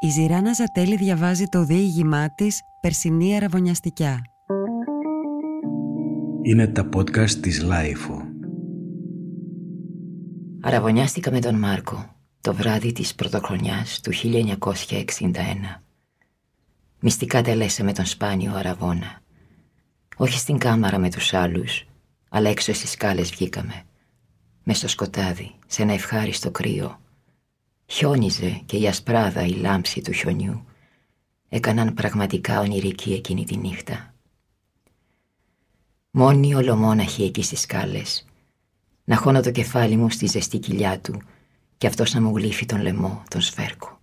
Η 0.00 0.08
Ζυράννα 0.08 0.52
Ζατέλη 0.52 0.96
διαβάζει 0.96 1.44
το 1.44 1.64
διήγημά 1.64 2.34
της 2.34 2.60
«Περσινή 2.80 3.36
αρραβωνιαστικιά». 3.36 4.22
Είναι 6.42 6.66
τα 6.66 6.88
podcast 6.96 7.30
της 7.30 7.62
LiFO. 7.62 8.22
Αρραβωνιάστηκα 10.60 11.30
με 11.30 11.40
τον 11.40 11.54
Μάρκο 11.54 12.14
το 12.40 12.54
βράδυ 12.54 12.92
της 12.92 13.14
πρωτοχρονιάς 13.14 14.00
του 14.00 14.12
1961. 14.12 15.82
Μυστικά 17.00 17.42
τελέσαμε 17.42 17.92
τον 17.92 18.04
σπάνιο 18.04 18.54
αρραβώνα. 18.54 19.20
Όχι 20.16 20.38
στην 20.38 20.58
κάμαρα 20.58 20.98
με 20.98 21.10
τους 21.10 21.34
άλλους, 21.34 21.86
αλλά 22.28 22.48
έξω 22.48 22.72
στις 22.72 22.90
σκάλες 22.90 23.30
βγήκαμε. 23.30 23.82
Μες 24.64 24.76
στο 24.78 24.88
σκοτάδι, 24.88 25.54
σε 25.66 25.82
ένα 25.82 25.92
ευχάριστο 25.92 26.50
κρύο, 26.50 26.98
Χιόνιζε 27.90 28.62
και 28.66 28.76
η 28.76 28.88
ασπράδα 28.88 29.46
η 29.46 29.50
λάμψη 29.50 30.00
του 30.00 30.12
χιονιού 30.12 30.64
έκαναν 31.48 31.94
πραγματικά 31.94 32.60
ονειρική 32.60 33.12
εκείνη 33.12 33.44
τη 33.44 33.56
νύχτα. 33.56 34.14
Μόνη 36.10 36.54
ολομόναχη 36.54 37.22
εκεί 37.22 37.42
στις 37.42 37.60
σκάλες, 37.60 38.26
να 39.04 39.16
χώνω 39.16 39.40
το 39.40 39.50
κεφάλι 39.50 39.96
μου 39.96 40.10
στη 40.10 40.26
ζεστή 40.26 40.58
κοιλιά 40.58 41.00
του 41.00 41.22
και 41.78 41.86
αυτός 41.86 42.14
να 42.14 42.20
μου 42.20 42.36
γλύφει 42.36 42.66
τον 42.66 42.80
λαιμό, 42.80 43.22
τον 43.28 43.40
σφέρκο. 43.40 44.00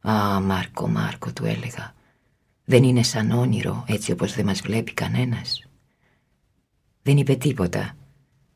«Α, 0.00 0.40
Μάρκο, 0.40 0.88
Μάρκο», 0.88 1.32
του 1.32 1.44
έλεγα, 1.44 1.94
«δεν 2.64 2.82
είναι 2.82 3.02
σαν 3.02 3.30
όνειρο 3.30 3.84
έτσι 3.88 4.12
όπως 4.12 4.34
δεν 4.34 4.44
μας 4.44 4.60
βλέπει 4.60 4.92
κανένας». 4.92 5.68
Δεν 7.02 7.16
είπε 7.16 7.34
τίποτα, 7.34 7.96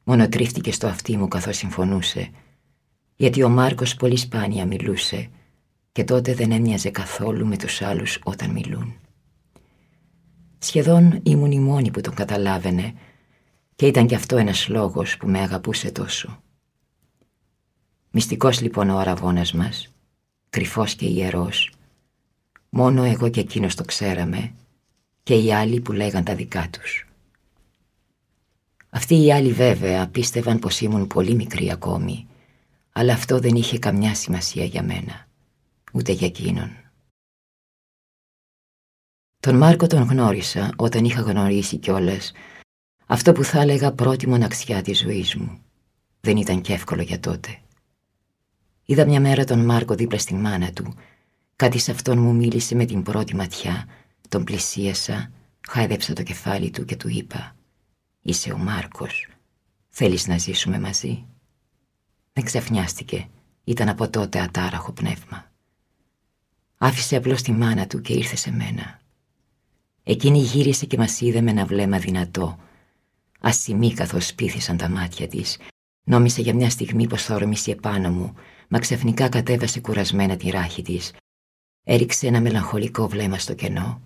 μόνο 0.05 0.29
τρίφτηκε 0.29 0.73
στο 0.73 0.87
αυτί 0.87 1.17
μου 1.17 1.29
καθώς 1.29 1.57
συμφωνούσε 1.57 2.31
γιατί 3.21 3.43
ο 3.43 3.49
Μάρκος 3.49 3.97
πολύ 3.97 4.17
σπάνια 4.17 4.67
μιλούσε 4.67 5.29
και 5.93 6.05
τότε 6.05 6.35
δεν 6.35 6.53
έμοιαζε 6.53 6.91
καθόλου 6.91 7.47
με 7.47 7.57
τους 7.57 7.83
άλλους 7.83 8.19
όταν 8.25 8.51
μιλούν. 8.51 8.95
Σχεδόν 10.59 11.21
ήμουν 11.23 11.51
η 11.51 11.61
μόνη 11.61 11.91
που 11.91 12.01
τον 12.01 12.15
καταλάβαινε 12.15 12.95
και 13.77 13.87
ήταν 13.87 14.07
κι 14.07 14.15
αυτό 14.15 14.37
ένας 14.37 14.69
λόγος 14.69 15.17
που 15.17 15.29
με 15.29 15.39
αγαπούσε 15.39 15.91
τόσο. 15.91 16.43
Μυστικός 18.11 18.61
λοιπόν 18.61 18.91
ο 18.91 18.99
αραβώνας 18.99 19.53
μας, 19.53 19.95
κρυφός 20.51 20.95
και 20.95 21.07
ιερός, 21.07 21.73
μόνο 22.71 23.05
εγώ 23.05 23.29
και 23.29 23.41
εκείνος 23.41 23.75
το 23.75 23.85
ξέραμε 23.85 24.53
και 25.23 25.35
οι 25.35 25.53
άλλοι 25.53 25.81
που 25.81 25.93
λέγαν 25.93 26.25
τα 26.25 26.35
δικά 26.35 26.69
τους. 26.71 27.09
Αυτοί 28.91 29.25
οι 29.25 29.33
άλλοι 29.33 29.53
βέβαια 29.53 30.09
πίστευαν 30.09 30.59
πως 30.59 30.81
ήμουν 30.81 31.07
πολύ 31.07 31.35
μικρή 31.35 31.71
ακόμη 31.71 32.25
αλλά 32.93 33.13
αυτό 33.13 33.39
δεν 33.39 33.55
είχε 33.55 33.79
καμιά 33.79 34.15
σημασία 34.15 34.65
για 34.65 34.83
μένα, 34.83 35.27
ούτε 35.93 36.13
για 36.13 36.27
εκείνον. 36.27 36.71
Τον 39.41 39.57
Μάρκο 39.57 39.87
τον 39.87 40.03
γνώρισα 40.03 40.73
όταν 40.77 41.05
είχα 41.05 41.21
γνωρίσει 41.21 41.77
κιόλας 41.77 42.33
αυτό 43.07 43.33
που 43.33 43.45
θα 43.45 43.61
έλεγα 43.61 43.93
πρώτη 43.93 44.29
μοναξιά 44.29 44.83
της 44.83 44.99
ζωής 44.99 45.37
μου. 45.37 45.61
Δεν 46.21 46.37
ήταν 46.37 46.61
και 46.61 46.73
εύκολο 46.73 47.03
για 47.03 47.21
τότε. 47.21 47.59
Είδα 48.85 49.07
μια 49.07 49.21
μέρα 49.21 49.45
τον 49.45 49.65
Μάρκο 49.65 49.95
δίπλα 49.95 50.19
στη 50.19 50.35
μάνα 50.35 50.73
του. 50.73 50.95
Κάτι 51.57 51.79
σε 51.79 51.91
αυτόν 51.91 52.19
μου 52.19 52.35
μίλησε 52.35 52.75
με 52.75 52.85
την 52.85 53.03
πρώτη 53.03 53.35
ματιά. 53.35 53.89
Τον 54.29 54.45
πλησίασα, 54.45 55.31
χάιδεψα 55.69 56.13
το 56.13 56.23
κεφάλι 56.23 56.71
του 56.71 56.85
και 56.85 56.97
του 56.97 57.09
είπα 57.09 57.57
«Είσαι 58.21 58.53
ο 58.53 58.59
Μάρκος, 58.59 59.29
θέλεις 59.89 60.27
να 60.27 60.39
ζήσουμε 60.39 60.81
μαζί» 60.81 61.27
Δεν 62.33 62.45
ξαφνιάστηκε. 62.45 63.29
Ήταν 63.65 63.89
από 63.89 64.11
τότε 64.11 64.41
ατάραχο 64.41 64.93
πνεύμα. 64.93 65.51
Άφησε 66.77 67.17
απλώς 67.17 67.43
τη 67.43 67.53
μάνα 67.53 67.87
του 67.87 68.01
και 68.01 68.13
ήρθε 68.13 68.37
σε 68.37 68.51
μένα. 68.51 69.01
Εκείνη 70.03 70.39
γύρισε 70.39 70.87
και 70.87 70.97
μας 70.97 71.21
είδε 71.21 71.41
με 71.41 71.51
ένα 71.51 71.67
βλέμμα 71.67 71.99
δυνατό. 71.99 72.59
Ασημή 73.41 73.95
καθώς 73.95 74.35
πήθησαν 74.35 74.77
τα 74.77 74.89
μάτια 74.89 75.29
της. 75.29 75.59
Νόμισε 76.05 76.43
για 76.43 76.55
μια 76.55 76.71
στιγμή 76.71 77.07
πως 77.07 77.23
θα 77.23 77.35
ορμήσει 77.35 77.71
επάνω 77.71 78.11
μου, 78.11 78.35
μα 78.69 78.79
ξαφνικά 78.79 79.29
κατέβασε 79.29 79.81
κουρασμένα 79.81 80.37
τη 80.37 80.51
ράχη 80.51 80.83
της. 80.83 81.13
Έριξε 81.85 82.27
ένα 82.27 82.41
μελαγχολικό 82.41 83.09
βλέμμα 83.09 83.39
στο 83.39 83.55
κενό 83.55 84.01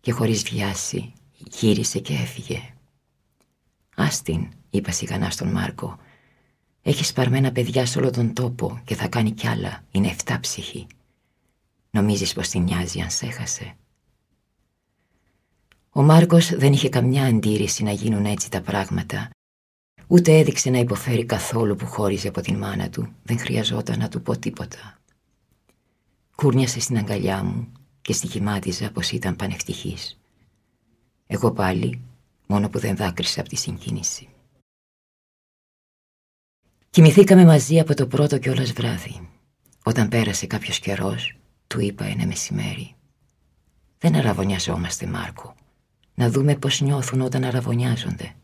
και 0.00 0.12
χωρίς 0.12 0.42
βιάση 0.42 1.12
γύρισε 1.32 1.98
και 1.98 2.14
έφυγε. 2.14 2.74
«Άστιν», 3.96 4.48
είπα 4.70 4.90
σιγανά 4.90 5.30
στον 5.30 5.48
Μάρκο, 5.48 5.98
έχει 6.82 7.04
σπαρμένα 7.04 7.52
παιδιά 7.52 7.86
σε 7.86 7.98
όλο 7.98 8.10
τον 8.10 8.32
τόπο 8.32 8.80
και 8.84 8.94
θα 8.94 9.08
κάνει 9.08 9.30
κι 9.30 9.46
άλλα. 9.46 9.84
Είναι 9.90 10.08
εφτάψυχη. 10.08 10.86
Νομίζεις 11.90 12.32
πως 12.32 12.48
την 12.48 12.62
νοιάζει 12.62 13.00
αν 13.00 13.10
σέχασε. 13.10 13.74
Ο 15.90 16.02
Μάρκος 16.02 16.54
δεν 16.56 16.72
είχε 16.72 16.88
καμιά 16.88 17.24
αντίρρηση 17.24 17.82
να 17.82 17.90
γίνουν 17.92 18.24
έτσι 18.24 18.50
τα 18.50 18.60
πράγματα. 18.60 19.30
Ούτε 20.06 20.38
έδειξε 20.38 20.70
να 20.70 20.78
υποφέρει 20.78 21.24
καθόλου 21.24 21.76
που 21.76 21.86
χώριζε 21.86 22.28
από 22.28 22.40
την 22.40 22.56
μάνα 22.56 22.90
του. 22.90 23.14
Δεν 23.22 23.38
χρειαζόταν 23.38 23.98
να 23.98 24.08
του 24.08 24.22
πω 24.22 24.38
τίποτα. 24.38 24.98
Κούρνιασε 26.34 26.80
στην 26.80 26.96
αγκαλιά 26.96 27.42
μου 27.42 27.72
και 28.02 28.12
στοιχημάτιζα 28.12 28.90
πως 28.90 29.10
ήταν 29.10 29.36
πανευτυχής. 29.36 30.20
Εγώ 31.26 31.52
πάλι, 31.52 32.00
μόνο 32.46 32.68
που 32.68 32.78
δεν 32.78 32.96
δάκρυσα 32.96 33.40
από 33.40 33.48
τη 33.48 33.56
συγκίνηση. 33.56 34.29
Κοιμηθήκαμε 36.92 37.44
μαζί 37.44 37.78
από 37.78 37.94
το 37.94 38.06
πρώτο 38.06 38.38
κιόλας 38.38 38.72
βράδυ. 38.72 39.28
Όταν 39.84 40.08
πέρασε 40.08 40.46
κάποιος 40.46 40.78
καιρός, 40.78 41.36
του 41.66 41.80
είπα 41.80 42.04
ένα 42.04 42.26
μεσημέρι. 42.26 42.94
Δεν 43.98 44.14
αραβωνιαζόμαστε, 44.14 45.06
Μάρκο. 45.06 45.54
Να 46.14 46.30
δούμε 46.30 46.54
πώς 46.54 46.80
νιώθουν 46.80 47.20
όταν 47.20 47.44
αραβωνιάζονται. 47.44 48.34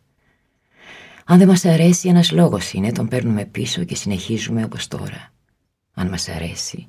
Αν 1.24 1.38
δεν 1.38 1.48
μας 1.48 1.64
αρέσει, 1.64 2.08
ένας 2.08 2.30
λόγος 2.30 2.72
είναι, 2.72 2.92
τον 2.92 3.08
παίρνουμε 3.08 3.44
πίσω 3.44 3.84
και 3.84 3.94
συνεχίζουμε 3.94 4.64
όπως 4.64 4.88
τώρα. 4.88 5.32
Αν 5.94 6.08
μας 6.08 6.28
αρέσει, 6.28 6.88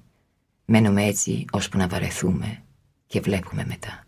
μένουμε 0.65 1.03
έτσι 1.05 1.45
ώσπου 1.51 1.77
να 1.77 1.87
βαρεθούμε 1.87 2.63
και 3.07 3.19
βλέπουμε 3.19 3.65
μετά. 3.65 4.05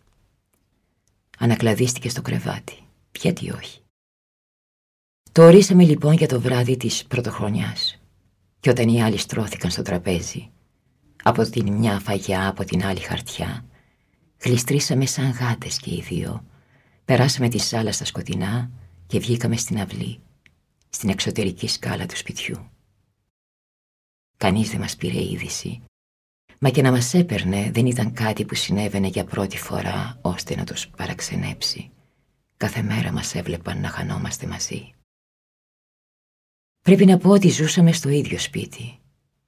Ανακλαδίστηκε 1.39 2.09
στο 2.09 2.21
κρεβάτι. 2.21 2.77
Γιατί 3.19 3.51
όχι. 3.51 3.78
Το 5.31 5.43
ορίσαμε 5.43 5.83
λοιπόν 5.83 6.13
για 6.13 6.27
το 6.27 6.41
βράδυ 6.41 6.77
της 6.77 7.05
πρωτοχρονιάς 7.05 8.01
και 8.59 8.69
όταν 8.69 8.89
οι 8.89 9.03
άλλοι 9.03 9.17
στρώθηκαν 9.17 9.71
στο 9.71 9.81
τραπέζι 9.81 10.49
από 11.23 11.49
την 11.49 11.73
μια 11.73 11.99
φαγιά, 11.99 12.47
από 12.47 12.65
την 12.65 12.85
άλλη 12.85 12.99
χαρτιά 12.99 13.65
γλιστρήσαμε 14.43 15.05
σαν 15.05 15.31
γάτες 15.31 15.77
και 15.79 15.93
οι 15.93 16.01
δύο 16.01 16.45
περάσαμε 17.05 17.49
τη 17.49 17.57
σάλα 17.57 17.91
στα 17.91 18.05
σκοτεινά 18.05 18.69
και 19.07 19.19
βγήκαμε 19.19 19.57
στην 19.57 19.79
αυλή 19.79 20.19
στην 20.89 21.09
εξωτερική 21.09 21.67
σκάλα 21.67 22.05
του 22.05 22.17
σπιτιού 22.17 22.69
Κανείς 24.37 24.69
δεν 24.69 24.79
μας 24.79 24.95
πήρε 24.95 25.23
είδηση 25.23 25.81
Μα 26.59 26.69
και 26.69 26.81
να 26.81 26.91
μας 26.91 27.13
έπαιρνε 27.13 27.71
δεν 27.73 27.85
ήταν 27.85 28.13
κάτι 28.13 28.45
που 28.45 28.55
συνέβαινε 28.55 29.07
για 29.07 29.23
πρώτη 29.23 29.57
φορά 29.57 30.17
ώστε 30.21 30.55
να 30.55 30.63
τους 30.63 30.87
παραξενέψει. 30.87 31.91
Κάθε 32.57 32.81
μέρα 32.81 33.11
μας 33.11 33.35
έβλεπαν 33.35 33.79
να 33.79 33.87
χανόμαστε 33.89 34.47
μαζί. 34.47 34.93
Πρέπει 36.81 37.05
να 37.05 37.17
πω 37.17 37.29
ότι 37.29 37.49
ζούσαμε 37.49 37.91
στο 37.91 38.09
ίδιο 38.09 38.39
σπίτι. 38.39 38.99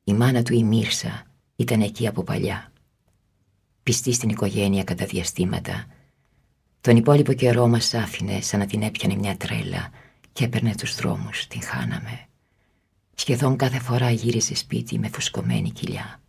Η 0.03 0.14
μάνα 0.14 0.44
του 0.44 0.53
η 0.53 0.64
Μύρσα 0.64 1.24
ήταν 1.56 1.81
εκεί 1.81 2.08
από 2.08 2.24
παλιά. 2.24 2.72
Πιστή 3.84 4.14
στην 4.14 4.30
οικογένεια 4.30 4.84
κατά 4.84 5.06
διαστήματα. 5.06 5.86
Τον 6.81 6.96
υπόλοιπο 6.96 7.34
καιρό 7.34 7.68
μας 7.68 7.94
άφηνε 7.94 8.42
σαν 8.42 8.59
να 8.59 8.66
την 8.66 8.81
έπιανε 8.81 9.16
μια 9.16 9.38
τρέλα 9.38 9.90
και 10.34 10.44
έπαιρνε 10.44 10.75
τους 10.75 10.96
δρόμους, 10.96 11.47
την 11.47 11.62
χάναμε. 11.62 12.25
Σχεδόν 13.16 13.56
κάθε 13.56 13.80
φορά 13.80 14.12
γύριζε 14.12 14.56
σπίτι 14.56 15.00
με 15.00 15.08
φουσκωμένη 15.08 15.72
κοιλιά. 15.72 16.22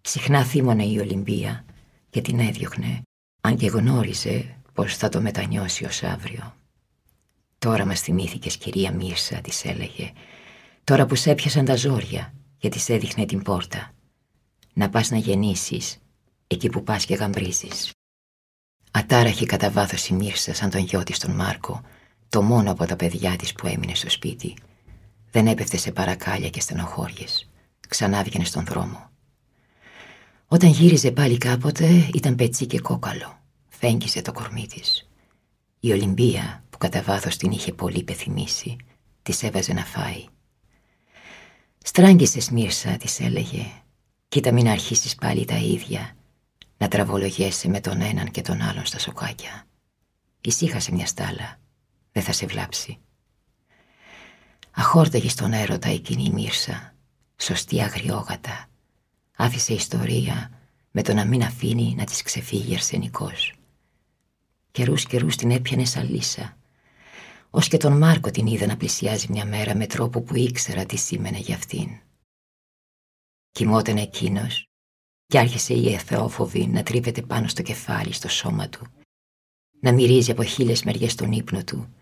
Συχνά 0.00 0.44
θύμωνε 0.44 0.84
η 0.84 0.98
Ολυμπία 0.98 1.64
και 2.10 2.20
την 2.20 2.38
έδιωχνε, 2.38 3.02
αν 3.40 3.56
και 3.56 3.66
γνώριζε 3.66 4.56
πως 4.72 4.96
θα 4.96 5.08
το 5.08 5.20
μετανιώσει 5.20 5.84
ως 5.84 6.02
αύριο. 6.02 6.54
Τώρα 7.58 7.86
μας 7.86 8.00
θυμήθηκες 8.00 8.56
κυρία 8.56 8.92
Μίρσα, 8.92 9.40
της 9.40 9.64
έλεγε. 9.64 10.12
Τώρα 10.84 11.06
που 11.06 11.14
σε 11.14 11.30
έπιασαν 11.30 11.64
τα 11.64 11.76
ζόρια 11.76 12.34
και 12.58 12.68
της 12.68 12.88
έδειχνε 12.88 13.26
την 13.26 13.42
πόρτα. 13.42 13.90
Να 14.72 14.88
πας 14.88 15.10
να 15.10 15.16
γεννήσεις, 15.16 15.98
εκεί 16.46 16.68
που 16.68 16.82
πας 16.82 17.04
και 17.04 17.14
γαμπρίζεις. 17.14 17.92
Ατάραχη 18.90 19.46
κατά 19.46 19.70
βάθος 19.70 20.08
η 20.08 20.14
Μίρσα 20.14 20.54
σαν 20.54 20.70
τον 20.70 20.80
γιο 20.80 21.02
της 21.02 21.18
τον 21.18 21.30
Μάρκο, 21.30 21.82
το 22.28 22.42
μόνο 22.42 22.70
από 22.70 22.84
τα 22.84 22.96
παιδιά 22.96 23.36
της 23.36 23.52
που 23.52 23.66
έμεινε 23.66 23.94
στο 23.94 24.10
σπίτι. 24.10 24.56
Δεν 25.30 25.46
έπεφτε 25.46 25.76
σε 25.76 25.92
παρακάλια 25.92 26.50
και 26.50 26.60
στενοχώριες. 26.60 27.50
Ξανά 27.88 28.22
βγαινε 28.22 28.44
στον 28.44 28.64
δρόμο. 28.64 29.10
Όταν 30.46 30.70
γύριζε 30.70 31.10
πάλι 31.10 31.38
κάποτε 31.38 32.10
ήταν 32.14 32.34
πετσί 32.34 32.66
και 32.66 32.80
κόκαλο. 32.80 33.38
Φέγγιζε 33.68 34.22
το 34.22 34.32
κορμί 34.32 34.66
της. 34.66 35.08
Η 35.80 35.92
Ολυμπία 35.92 36.64
που 36.78 36.84
κατά 36.88 37.02
βάθος 37.02 37.36
την 37.36 37.50
είχε 37.50 37.72
πολύ 37.72 38.02
πεθυμίσει 38.02 38.76
Της 39.22 39.42
έβαζε 39.42 39.72
να 39.72 39.84
φάει. 39.84 40.24
Στράγγισες 41.82 42.50
Μύρσα 42.50 42.96
της 42.96 43.20
έλεγε 43.20 43.66
Κοίτα 44.28 44.52
μην 44.52 44.68
αρχίσεις 44.68 45.14
πάλι 45.14 45.44
τα 45.44 45.56
ίδια 45.56 46.16
Να 46.76 46.88
τραβολογέσαι 46.88 47.68
με 47.68 47.80
τον 47.80 48.00
έναν 48.00 48.30
και 48.30 48.40
τον 48.40 48.60
άλλον 48.60 48.86
στα 48.86 48.98
σοκάκια. 48.98 49.64
Ησύχασε 50.40 50.92
μια 50.92 51.06
στάλα 51.06 51.58
Δεν 52.12 52.22
θα 52.22 52.32
σε 52.32 52.46
βλάψει 52.46 52.98
Αχόρταγες 54.70 55.32
στον 55.32 55.52
έρωτα 55.52 55.88
εκείνη 55.88 56.24
η 56.24 56.30
Μύρσα 56.30 56.94
Σωστή 57.36 57.82
αγριόγατα. 57.82 58.66
Άφησε 59.36 59.74
ιστορία 59.74 60.50
με 60.90 61.02
το 61.02 61.14
να 61.14 61.24
μην 61.24 61.42
αφήνει 61.42 61.94
να 61.96 62.04
της 62.04 62.22
ξεφύγει 62.22 62.74
αρσενικός. 62.74 63.52
Καιρούς 64.70 65.04
καιρούς 65.04 65.36
την 65.36 65.50
έπιανε 65.50 65.84
σαν 65.84 66.10
λύσα 66.10 66.58
Ως 67.50 67.68
και 67.68 67.76
τον 67.76 67.98
Μάρκο 67.98 68.30
την 68.30 68.46
είδα 68.46 68.66
να 68.66 68.76
πλησιάζει 68.76 69.26
μια 69.30 69.44
μέρα 69.44 69.76
Με 69.76 69.86
τρόπο 69.86 70.20
που 70.20 70.36
ήξερα 70.36 70.84
τι 70.84 70.96
σήμαινε 70.96 71.38
για 71.38 71.54
αυτήν 71.54 71.88
Κοιμόταν 73.50 73.96
εκείνος 73.96 74.68
και 75.26 75.38
άρχισε 75.38 75.74
η 75.74 75.92
εθεόφοβη 75.92 76.66
να 76.66 76.82
τρίβεται 76.82 77.22
πάνω 77.22 77.48
στο 77.48 77.62
κεφάλι, 77.62 78.12
στο 78.12 78.28
σώμα 78.28 78.68
του. 78.68 78.86
Να 79.80 79.92
μυρίζει 79.92 80.30
από 80.30 80.42
χίλιες 80.42 80.82
μεριές 80.82 81.14
τον 81.14 81.32
ύπνο 81.32 81.64
του, 81.64 81.94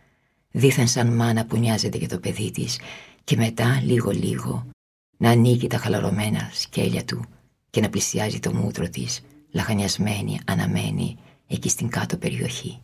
δίθεν 0.50 0.88
σαν 0.88 1.14
μάνα 1.14 1.46
που 1.46 1.56
νοιάζεται 1.56 1.98
για 1.98 2.08
το 2.08 2.18
παιδί 2.18 2.50
της 2.50 2.80
και 3.24 3.36
μετά 3.36 3.80
λίγο-λίγο 3.82 4.70
να 5.16 5.30
ανοίγει 5.30 5.66
τα 5.66 5.78
χαλαρωμένα 5.78 6.50
σκέλια 6.52 7.04
του 7.04 7.24
και 7.70 7.80
να 7.80 7.88
πλησιάζει 7.88 8.38
το 8.38 8.54
μούτρο 8.54 8.88
της, 8.88 9.20
λαχανιασμένη, 9.50 10.40
αναμένη, 10.44 11.16
εκεί 11.46 11.68
στην 11.68 11.88
κάτω 11.88 12.16
περιοχή. 12.16 12.80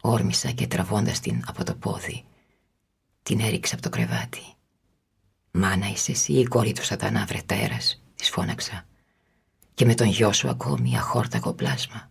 Όρμησα 0.00 0.50
και 0.50 0.66
τραβώντας 0.66 1.20
την 1.20 1.42
από 1.46 1.64
το 1.64 1.74
πόδι, 1.74 2.24
την 3.22 3.40
έριξα 3.40 3.74
από 3.74 3.82
το 3.82 3.88
κρεβάτι. 3.88 4.42
«Μάνα 5.50 5.88
είσαι 5.88 6.12
εσύ 6.12 6.32
η 6.32 6.44
κόρη 6.44 6.72
του 6.72 6.84
σατανά 6.84 7.24
βρετέρας», 7.24 8.02
της 8.14 8.30
φώναξα. 8.30 8.86
«Και 9.74 9.84
με 9.84 9.94
τον 9.94 10.06
γιο 10.06 10.32
σου 10.32 10.48
ακόμη 10.48 10.96
αχόρταγο 10.96 11.52
πλάσμα». 11.52 12.10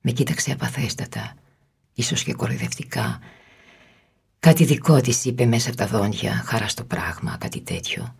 Με 0.00 0.10
κοίταξε 0.10 0.52
απαθέστατα, 0.52 1.34
ίσως 1.92 2.22
και 2.22 2.32
κοροϊδευτικά. 2.34 3.20
Κάτι 4.38 4.64
δικό 4.64 5.00
της 5.00 5.24
είπε 5.24 5.44
μέσα 5.44 5.68
από 5.68 5.78
τα 5.78 5.86
δόντια, 5.86 6.32
χαρά 6.32 6.68
στο 6.68 6.84
πράγμα, 6.84 7.36
κάτι 7.36 7.60
τέτοιο. 7.60 8.14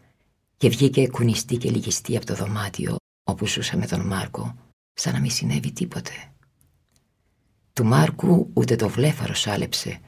Και 0.57 0.69
βγήκε 0.69 1.09
κουνιστή 1.09 1.57
και 1.57 1.71
λυγιστή 1.71 2.17
από 2.17 2.27
το 2.27 2.35
δωμάτιο 2.35 2.97
όπου 3.25 3.47
ζούσα 3.47 3.77
με 3.77 3.87
τον 3.87 4.01
Μάρκο, 4.01 4.55
σαν 4.93 5.13
να 5.13 5.21
μην 5.21 5.31
συνέβη 5.31 5.73
τίποτε. 5.73 6.32
Του 7.83 7.89
Μάρκου 7.89 8.51
ούτε 8.53 8.77
το 8.77 8.89
βλέφαρο 8.89 9.35
σάλεψε. 9.35 10.01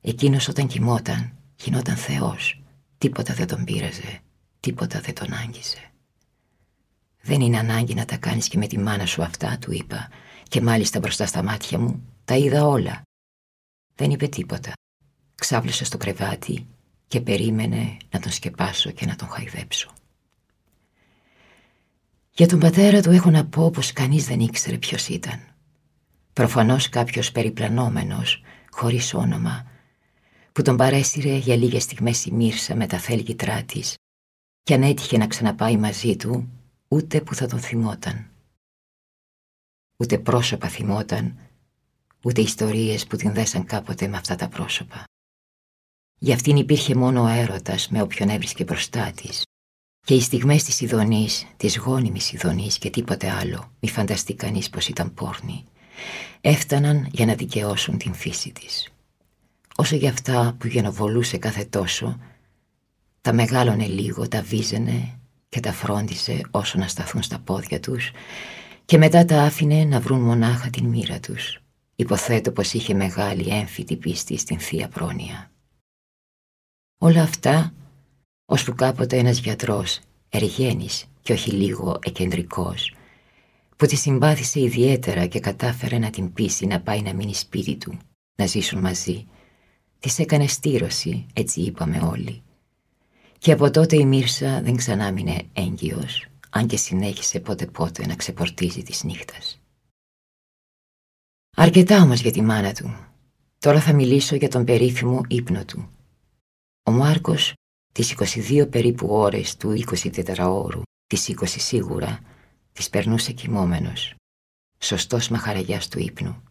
Εκείνος 0.00 0.48
όταν 0.48 0.66
κοιμόταν, 0.66 1.32
γινόταν 1.56 1.96
Θεός. 1.96 2.62
Τίποτα 2.98 3.34
δεν 3.34 3.46
τον 3.46 3.64
πείραζε, 3.64 4.20
τίποτα 4.60 5.00
δεν 5.00 5.14
τον 5.14 5.32
άγγιζε. 5.32 5.90
Δεν 7.22 7.40
είναι 7.40 7.58
ανάγκη 7.58 7.94
να 7.94 8.04
τα 8.04 8.16
κάνεις 8.16 8.48
και 8.48 8.58
με 8.58 8.66
τη 8.66 8.78
μάνα 8.78 9.06
σου 9.06 9.22
αυτά, 9.22 9.58
του 9.58 9.72
είπα, 9.72 10.08
και 10.48 10.60
μάλιστα 10.60 10.98
μπροστά 10.98 11.26
στα 11.26 11.42
μάτια 11.42 11.78
μου, 11.78 12.02
τα 12.24 12.36
είδα 12.36 12.66
όλα. 12.66 13.02
Δεν 13.94 14.10
είπε 14.10 14.26
τίποτα. 14.26 14.72
Ξάπλωσε 15.34 15.84
στο 15.84 15.96
κρεβάτι 15.96 16.66
και 17.06 17.20
περίμενε 17.20 17.96
να 18.10 18.20
τον 18.20 18.32
σκεπάσω 18.32 18.90
και 18.90 19.06
να 19.06 19.16
τον 19.16 19.28
χαϊδέψω. 19.28 19.90
Για 22.30 22.48
τον 22.48 22.58
πατέρα 22.58 23.02
του 23.02 23.10
έχω 23.10 23.30
να 23.30 23.46
πω 23.46 23.70
πως 23.70 23.92
κανείς 23.92 24.26
δεν 24.26 24.40
ήξερε 24.40 24.78
ποιος 24.78 25.08
ήταν. 25.08 25.53
Προφανώς 26.34 26.88
κάποιος 26.88 27.32
περιπλανόμενος, 27.32 28.42
χωρίς 28.70 29.14
όνομα, 29.14 29.70
που 30.52 30.62
τον 30.62 30.76
παρέσυρε 30.76 31.36
για 31.36 31.56
λίγες 31.56 31.82
στιγμές 31.82 32.24
η 32.24 32.32
Μύρσα 32.32 32.74
με 32.74 32.86
τα 32.86 32.98
θέλγητρά 32.98 33.62
της 33.62 33.94
και 34.62 34.74
αν 34.74 34.82
έτυχε 34.82 35.16
να 35.18 35.26
ξαναπάει 35.26 35.76
μαζί 35.76 36.16
του, 36.16 36.48
ούτε 36.88 37.20
που 37.20 37.34
θα 37.34 37.46
τον 37.46 37.60
θυμόταν. 37.60 38.30
Ούτε 39.96 40.18
πρόσωπα 40.18 40.68
θυμόταν, 40.68 41.38
ούτε 42.22 42.40
ιστορίες 42.40 43.06
που 43.06 43.16
την 43.16 43.32
δέσαν 43.32 43.64
κάποτε 43.64 44.06
με 44.08 44.16
αυτά 44.16 44.36
τα 44.36 44.48
πρόσωπα. 44.48 45.04
Για 46.18 46.34
αυτήν 46.34 46.56
υπήρχε 46.56 46.94
μόνο 46.94 47.22
ο 47.22 47.26
έρωτας 47.26 47.88
με 47.88 48.02
όποιον 48.02 48.28
έβρισκε 48.28 48.64
μπροστά 48.64 49.10
της. 49.10 49.42
Και 50.06 50.14
οι 50.14 50.20
στιγμές 50.20 50.64
της 50.64 50.80
Ιδονής, 50.80 51.46
της 51.56 51.76
γόνιμης 51.76 52.32
Ιδονής 52.32 52.78
και 52.78 52.90
τίποτε 52.90 53.30
άλλο, 53.30 53.72
μη 53.80 53.88
φανταστεί 53.88 54.34
κανείς 54.34 54.70
πως 54.70 54.88
ήταν 54.88 55.14
πόρνη, 55.14 55.64
έφταναν 56.40 57.08
για 57.10 57.26
να 57.26 57.34
δικαιώσουν 57.34 57.98
την 57.98 58.14
φύση 58.14 58.52
της. 58.52 58.88
Όσο 59.76 59.96
για 59.96 60.10
αυτά 60.10 60.56
που 60.58 60.66
γενοβολούσε 60.66 61.38
κάθε 61.38 61.64
τόσο, 61.64 62.18
τα 63.20 63.32
μεγάλωνε 63.32 63.86
λίγο, 63.86 64.28
τα 64.28 64.42
βίζαινε 64.42 65.18
και 65.48 65.60
τα 65.60 65.72
φρόντιζε 65.72 66.40
όσο 66.50 66.78
να 66.78 66.88
σταθούν 66.88 67.22
στα 67.22 67.38
πόδια 67.38 67.80
τους 67.80 68.10
και 68.84 68.98
μετά 68.98 69.24
τα 69.24 69.42
άφηνε 69.42 69.84
να 69.84 70.00
βρουν 70.00 70.20
μονάχα 70.20 70.70
την 70.70 70.86
μοίρα 70.86 71.20
τους. 71.20 71.58
Υποθέτω 71.96 72.50
πως 72.50 72.72
είχε 72.72 72.94
μεγάλη 72.94 73.48
έμφυτη 73.48 73.96
πίστη 73.96 74.36
στην 74.36 74.58
Θεία 74.58 74.88
Πρόνοια. 74.88 75.50
Όλα 76.98 77.22
αυτά, 77.22 77.74
ώσπου 78.44 78.74
κάποτε 78.74 79.16
ένας 79.16 79.38
γιατρός, 79.38 80.00
εργένης 80.28 81.04
και 81.22 81.32
όχι 81.32 81.50
λίγο 81.50 81.98
εκεντρικός, 82.02 82.94
που 83.76 83.86
τη 83.86 83.96
συμπάθησε 83.96 84.60
ιδιαίτερα 84.60 85.26
και 85.26 85.40
κατάφερε 85.40 85.98
να 85.98 86.10
την 86.10 86.32
πείσει 86.32 86.66
να 86.66 86.80
πάει 86.80 87.02
να 87.02 87.14
μείνει 87.14 87.34
σπίτι 87.34 87.76
του, 87.76 87.98
να 88.36 88.46
ζήσουν 88.46 88.80
μαζί, 88.80 89.26
Της 89.98 90.18
έκανε 90.18 90.46
στήρωση, 90.46 91.26
έτσι 91.32 91.60
είπαμε 91.60 91.98
όλοι. 91.98 92.42
Και 93.38 93.52
από 93.52 93.70
τότε 93.70 93.96
η 93.96 94.04
Μύρσα 94.04 94.62
δεν 94.62 94.76
ξανά 94.76 95.12
μείνε 95.12 95.42
έγκυος, 95.52 96.26
αν 96.50 96.66
και 96.66 96.76
συνέχισε 96.76 97.40
πότε 97.40 97.66
πότε 97.66 98.06
να 98.06 98.14
ξεπορτίζει 98.14 98.82
της 98.82 99.04
νύχτας. 99.04 99.60
Αρκετά 101.56 102.02
όμως 102.02 102.20
για 102.20 102.32
τη 102.32 102.42
μάνα 102.42 102.72
του. 102.72 102.96
Τώρα 103.58 103.80
θα 103.80 103.92
μιλήσω 103.92 104.36
για 104.36 104.48
τον 104.48 104.64
περίφημο 104.64 105.20
ύπνο 105.28 105.64
του. 105.64 105.88
Ο 106.82 106.90
Μάρκος 106.90 107.52
τις 107.92 108.12
22 108.12 108.66
περίπου 108.70 109.06
ώρες 109.10 109.56
του 109.56 109.72
24 109.72 110.38
ώρου, 110.38 110.82
τις 111.06 111.28
20 111.28 111.44
σίγουρα, 111.46 112.20
τις 112.74 112.90
περνούσε 112.90 113.32
κοιμόμενος. 113.32 114.14
Σωστός 114.78 115.28
μαχαραγιάς 115.28 115.88
του 115.88 115.98
ύπνου. 115.98 116.42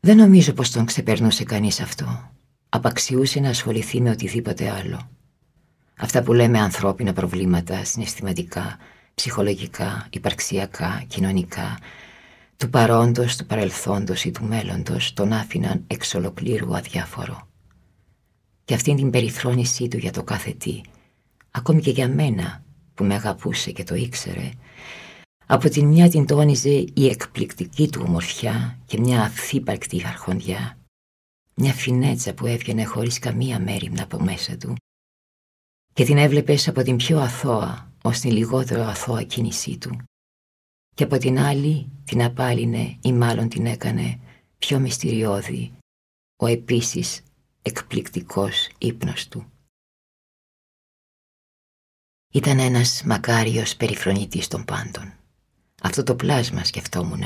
Δεν 0.00 0.16
νομίζω 0.16 0.52
πως 0.52 0.70
τον 0.70 0.84
ξεπερνούσε 0.84 1.44
κανείς 1.44 1.80
αυτό. 1.80 2.30
Απαξιούσε 2.68 3.40
να 3.40 3.48
ασχοληθεί 3.48 4.00
με 4.00 4.10
οτιδήποτε 4.10 4.70
άλλο. 4.70 5.10
Αυτά 5.96 6.22
που 6.22 6.32
λέμε 6.32 6.60
ανθρώπινα 6.60 7.12
προβλήματα, 7.12 7.84
συναισθηματικά, 7.84 8.78
ψυχολογικά, 9.14 10.06
υπαρξιακά, 10.10 11.04
κοινωνικά, 11.06 11.78
του 12.56 12.70
παρόντος, 12.70 13.36
του 13.36 13.46
παρελθόντος 13.46 14.24
ή 14.24 14.30
του 14.30 14.44
μέλλοντος 14.44 15.12
τον 15.12 15.32
άφηναν 15.32 15.84
εξ 15.86 16.14
ολοκλήρου 16.14 16.76
αδιάφορο. 16.76 17.48
Και 18.64 18.74
αυτήν 18.74 18.96
την 18.96 19.10
περιφρόνησή 19.10 19.88
του 19.88 19.96
για 19.96 20.12
το 20.12 20.22
κάθε 20.22 20.50
τι, 20.50 20.80
ακόμη 21.50 21.80
και 21.80 21.90
για 21.90 22.08
μένα 22.08 22.62
που 22.94 23.04
με 23.04 23.14
αγαπούσε 23.14 23.70
και 23.70 23.84
το 23.84 23.94
ήξερε, 23.94 24.50
από 25.52 25.68
την 25.68 25.86
μια 25.86 26.08
την 26.08 26.26
τόνιζε 26.26 26.84
η 26.94 27.06
εκπληκτική 27.06 27.90
του 27.90 28.02
ομορφιά 28.06 28.78
και 28.86 29.00
μια 29.00 29.22
αυθύπαρκτη 29.22 30.06
αρχοντιά. 30.06 30.78
Μια 31.54 31.72
φινέτσα 31.72 32.34
που 32.34 32.46
έβγαινε 32.46 32.84
χωρίς 32.84 33.18
καμία 33.18 33.60
μέρημνα 33.60 34.02
από 34.02 34.20
μέσα 34.20 34.56
του 34.56 34.74
και 35.92 36.04
την 36.04 36.18
έβλεπες 36.18 36.68
από 36.68 36.82
την 36.82 36.96
πιο 36.96 37.18
αθώα 37.18 37.92
ως 38.02 38.18
την 38.18 38.30
λιγότερο 38.30 38.82
αθώα 38.82 39.22
κίνησή 39.22 39.78
του 39.78 40.02
και 40.94 41.04
από 41.04 41.18
την 41.18 41.38
άλλη 41.38 41.90
την 42.04 42.22
απάλυνε 42.22 42.98
ή 43.02 43.12
μάλλον 43.12 43.48
την 43.48 43.66
έκανε 43.66 44.20
πιο 44.58 44.78
μυστηριώδη 44.78 45.72
ο 46.36 46.46
επίσης 46.46 47.22
εκπληκτικός 47.62 48.68
ύπνος 48.78 49.28
του. 49.28 49.52
Ήταν 52.32 52.58
ένας 52.58 53.02
μακάριος 53.04 53.76
περιφρονητής 53.76 54.48
των 54.48 54.64
πάντων. 54.64 55.19
Αυτό 55.82 56.02
το 56.02 56.14
πλάσμα 56.14 56.64
σκεφτόμουν, 56.64 57.22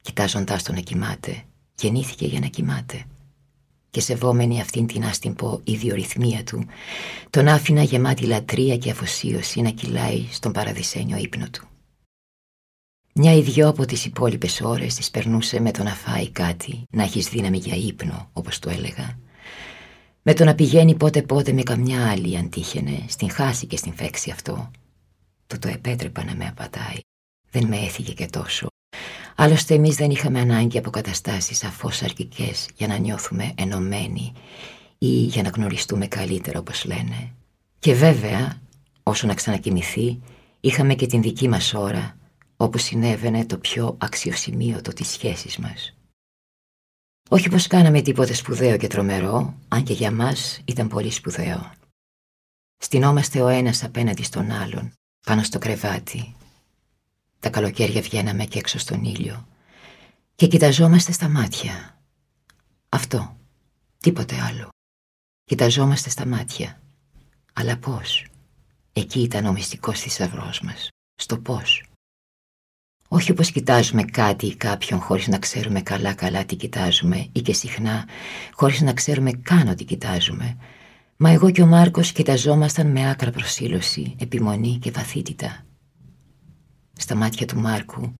κοιτάζοντάς 0.00 0.62
τον 0.62 0.74
να 0.74 0.80
κοιμάται, 0.80 1.42
γεννήθηκε 1.80 2.26
για 2.26 2.40
να 2.40 2.46
κοιμάται. 2.46 3.04
Και 3.90 4.00
σεβόμενη 4.00 4.60
αυτήν 4.60 4.86
την 4.86 5.04
άστυμπο 5.04 5.60
ιδιορυθμία 5.64 6.44
του, 6.44 6.66
τον 7.30 7.48
άφηνα 7.48 7.82
γεμάτη 7.82 8.24
λατρεία 8.24 8.76
και 8.76 8.90
αφοσίωση 8.90 9.60
να 9.60 9.70
κυλάει 9.70 10.26
στον 10.30 10.52
παραδεισένιο 10.52 11.16
ύπνο 11.16 11.46
του. 11.50 11.68
Μια 13.14 13.32
ή 13.32 13.42
δυο 13.42 13.68
από 13.68 13.84
τις 13.84 14.04
υπόλοιπες 14.04 14.60
ώρες 14.60 14.94
τις 14.94 15.10
περνούσε 15.10 15.60
με 15.60 15.70
το 15.70 15.82
να 15.82 15.94
φάει 15.94 16.30
κάτι, 16.30 16.82
να 16.90 17.02
έχεις 17.02 17.28
δύναμη 17.28 17.58
για 17.58 17.76
ύπνο, 17.76 18.30
όπως 18.32 18.58
του 18.58 18.68
έλεγα. 18.68 19.18
Με 20.22 20.34
το 20.34 20.44
να 20.44 20.54
πηγαίνει 20.54 20.94
πότε 20.94 21.22
πότε 21.22 21.52
με 21.52 21.62
καμιά 21.62 22.10
άλλη 22.10 22.36
αν 22.36 22.50
τύχαινε, 22.50 23.04
στην 23.08 23.30
χάση 23.30 23.66
και 23.66 23.76
στην 23.76 23.94
φέξη 23.94 24.30
αυτό. 24.30 24.70
Του 25.46 25.58
το 25.58 25.68
επέτρεπα 25.68 26.24
να 26.24 26.34
με 26.34 26.46
απατάει 26.46 27.05
δεν 27.58 27.68
με 27.68 27.76
έφυγε 27.76 28.12
και 28.12 28.26
τόσο. 28.26 28.66
Άλλωστε 29.36 29.74
εμείς 29.74 29.96
δεν 29.96 30.10
είχαμε 30.10 30.40
ανάγκη 30.40 30.78
από 30.78 30.90
καταστάσεις 30.90 31.64
αφώς 31.64 32.02
αρκικές 32.02 32.68
για 32.76 32.86
να 32.86 32.96
νιώθουμε 32.96 33.52
ενωμένοι 33.56 34.32
ή 34.98 35.06
για 35.06 35.42
να 35.42 35.48
γνωριστούμε 35.48 36.06
καλύτερα 36.06 36.58
όπως 36.58 36.84
λένε. 36.84 37.32
Και 37.78 37.94
βέβαια, 37.94 38.60
όσο 39.02 39.26
να 39.26 39.34
ξανακοιμηθεί, 39.34 40.20
είχαμε 40.60 40.94
και 40.94 41.06
την 41.06 41.22
δική 41.22 41.48
μας 41.48 41.74
ώρα 41.74 42.16
όπου 42.56 42.78
συνέβαινε 42.78 43.44
το 43.44 43.58
πιο 43.58 43.96
αξιοσημείωτο 44.00 44.92
της 44.92 45.08
σχέσης 45.08 45.56
μας. 45.56 45.94
Όχι 47.28 47.48
πως 47.48 47.66
κάναμε 47.66 48.00
τίποτε 48.00 48.32
σπουδαίο 48.32 48.76
και 48.76 48.86
τρομερό, 48.86 49.54
αν 49.68 49.82
και 49.82 49.92
για 49.92 50.12
μας 50.12 50.60
ήταν 50.64 50.88
πολύ 50.88 51.10
σπουδαίο. 51.10 51.72
Στινόμαστε 52.76 53.40
ο 53.40 53.48
ένας 53.48 53.84
απέναντι 53.84 54.22
στον 54.22 54.50
άλλον, 54.50 54.92
πάνω 55.26 55.42
στο 55.42 55.58
κρεβάτι. 55.58 56.34
Τα 57.40 57.50
καλοκαίρια 57.50 58.00
βγαίναμε 58.00 58.44
και 58.44 58.58
έξω 58.58 58.78
στον 58.78 59.04
ήλιο 59.04 59.46
και 60.34 60.46
κοιταζόμαστε 60.46 61.12
στα 61.12 61.28
μάτια. 61.28 61.98
Αυτό, 62.88 63.36
τίποτε 64.00 64.34
άλλο. 64.40 64.68
Κοιταζόμαστε 65.44 66.10
στα 66.10 66.26
μάτια. 66.26 66.80
Αλλά 67.52 67.76
πώς; 67.76 68.26
Εκεί 68.92 69.20
ήταν 69.20 69.46
ο 69.46 69.52
μυστικός 69.52 70.00
θησαυρός 70.00 70.60
μας. 70.60 70.88
Στο 71.14 71.38
πώς; 71.38 71.84
Όχι 73.08 73.30
όπως 73.30 73.50
κοιτάζουμε 73.50 74.02
κάτι 74.04 74.46
ή 74.46 74.56
κάποιον 74.56 75.00
χωρίς 75.00 75.26
να 75.26 75.38
ξέρουμε 75.38 75.80
καλά 75.80 76.14
καλά 76.14 76.44
τι 76.44 76.56
κοιτάζουμε 76.56 77.28
ή 77.32 77.40
και 77.40 77.52
συχνά 77.52 78.08
χωρίς 78.52 78.80
να 78.80 78.92
ξέρουμε 78.92 79.32
καν 79.32 79.68
ότι 79.68 79.84
κοιτάζουμε. 79.84 80.56
Μα 81.16 81.30
εγώ 81.30 81.50
και 81.50 81.62
ο 81.62 81.66
Μάρκος 81.66 82.12
κοιταζόμασταν 82.12 82.90
με 82.90 83.10
άκρα 83.10 83.30
προσήλωση, 83.30 84.16
επιμονή 84.18 84.78
και 84.78 84.90
βαθύτητα. 84.90 85.65
Στα 86.98 87.14
μάτια 87.14 87.46
του 87.46 87.58
Μάρκου 87.60 88.14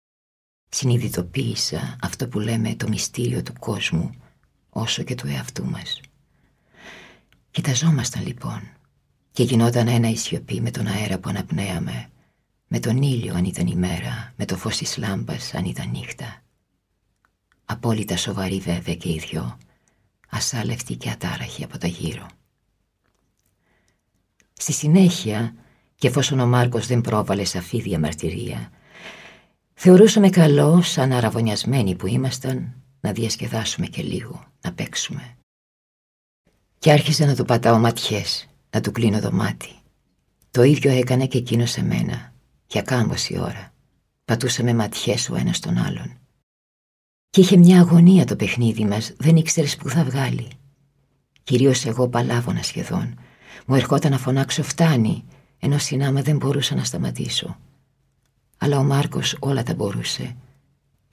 συνειδητοποίησα 0.69 1.97
αυτό 2.03 2.29
που 2.29 2.41
λέμε 2.41 2.75
το 2.75 2.89
μυστήριο 2.89 3.43
του 3.43 3.53
κόσμου 3.59 4.15
όσο 4.71 5.03
και 5.03 5.15
του 5.15 5.27
εαυτού 5.27 5.65
μας. 5.65 6.01
Κοιταζόμασταν 7.51 8.27
λοιπόν 8.27 8.63
και 9.33 9.43
γινόταν 9.43 9.89
ένα 9.89 10.09
η 10.09 10.61
με 10.61 10.71
τον 10.71 10.87
αέρα 10.87 11.19
που 11.19 11.29
αναπνέαμε 11.29 12.11
με 12.69 12.79
τον 12.79 13.03
ήλιο 13.03 13.35
αν 13.35 13.45
ήταν 13.45 13.67
ημέρα, 13.67 14.33
με 14.37 14.45
το 14.45 14.57
φως 14.57 14.77
της 14.77 14.97
λάμπας 14.97 15.55
αν 15.55 15.65
ήταν 15.65 15.91
νύχτα. 15.91 16.43
Απόλυτα 17.65 18.17
σοβαρή 18.17 18.59
βέβαια 18.59 18.95
και 18.95 19.09
οι 19.09 19.19
δυο, 19.19 19.59
ασάλευτοι 20.29 20.97
και 20.97 21.11
ατάραχοι 21.11 21.65
από 21.65 21.79
τα 21.79 21.87
γύρω. 21.87 22.27
Στη 24.53 24.73
συνέχεια, 24.73 25.55
και 25.97 26.09
εφόσον 26.09 26.41
ο 26.41 26.47
Μάρκος 26.47 26.87
δεν 26.87 27.01
πρόβαλε 27.01 27.45
σαφή 27.45 27.81
διαμαρτυρία, 27.81 28.71
θεωρούσαμε 29.75 30.29
καλό, 30.29 30.83
σαν 30.83 31.13
αραβωνιασμένοι 31.13 31.95
που 31.95 32.07
ήμασταν, 32.07 32.75
να 33.01 33.13
διασκεδάσουμε 33.13 33.87
και 33.87 34.03
λίγο, 34.03 34.45
να 34.61 34.73
παίξουμε. 34.73 35.37
Και 36.79 36.93
άρχισε 36.93 37.25
να 37.25 37.35
του 37.35 37.45
πατάω 37.45 37.79
ματιές, 37.79 38.49
να 38.71 38.81
του 38.81 38.93
κλείνω 38.93 39.21
το 39.21 39.33
μάτι. 39.33 39.71
Το 40.51 40.63
ίδιο 40.63 40.91
έκανε 40.91 41.27
και 41.27 41.39
εκείνος 41.39 41.71
σε 41.71 41.83
μένα 41.83 42.33
για 42.67 42.83
κάμποση 42.83 43.39
ώρα. 43.39 43.73
Πατούσαμε 44.25 44.75
ματιές 44.75 45.29
ο 45.29 45.37
ένας 45.37 45.61
τον 45.61 45.79
άλλον. 45.79 46.19
Και 47.31 47.41
είχε 47.41 47.57
μια 47.57 47.81
αγωνία 47.81 48.25
το 48.25 48.37
παιχνίδι 48.37 48.85
μας, 48.85 49.13
δεν 49.19 49.37
ήξερες 49.37 49.77
που 49.77 49.89
θα 49.89 50.05
βγάλει. 50.05 50.49
Κυρίως 51.43 51.85
εγώ 51.85 52.09
παλάβωνα 52.09 52.63
σχεδόν. 52.63 53.19
Μου 53.67 53.75
ερχόταν 53.75 54.11
να 54.11 54.19
φωνάξω 54.19 54.63
φτάνει, 54.63 55.25
ενώ 55.67 55.79
συνάμα 55.79 56.23
δεν 56.23 56.37
μπορούσα 56.37 56.75
να 56.75 56.85
σταματήσω. 56.85 57.59
Αλλά 58.59 58.79
ο 58.79 58.85
Μάρκος 58.85 59.37
όλα 59.41 59.63
τα 59.63 59.75
μπορούσε 59.75 60.37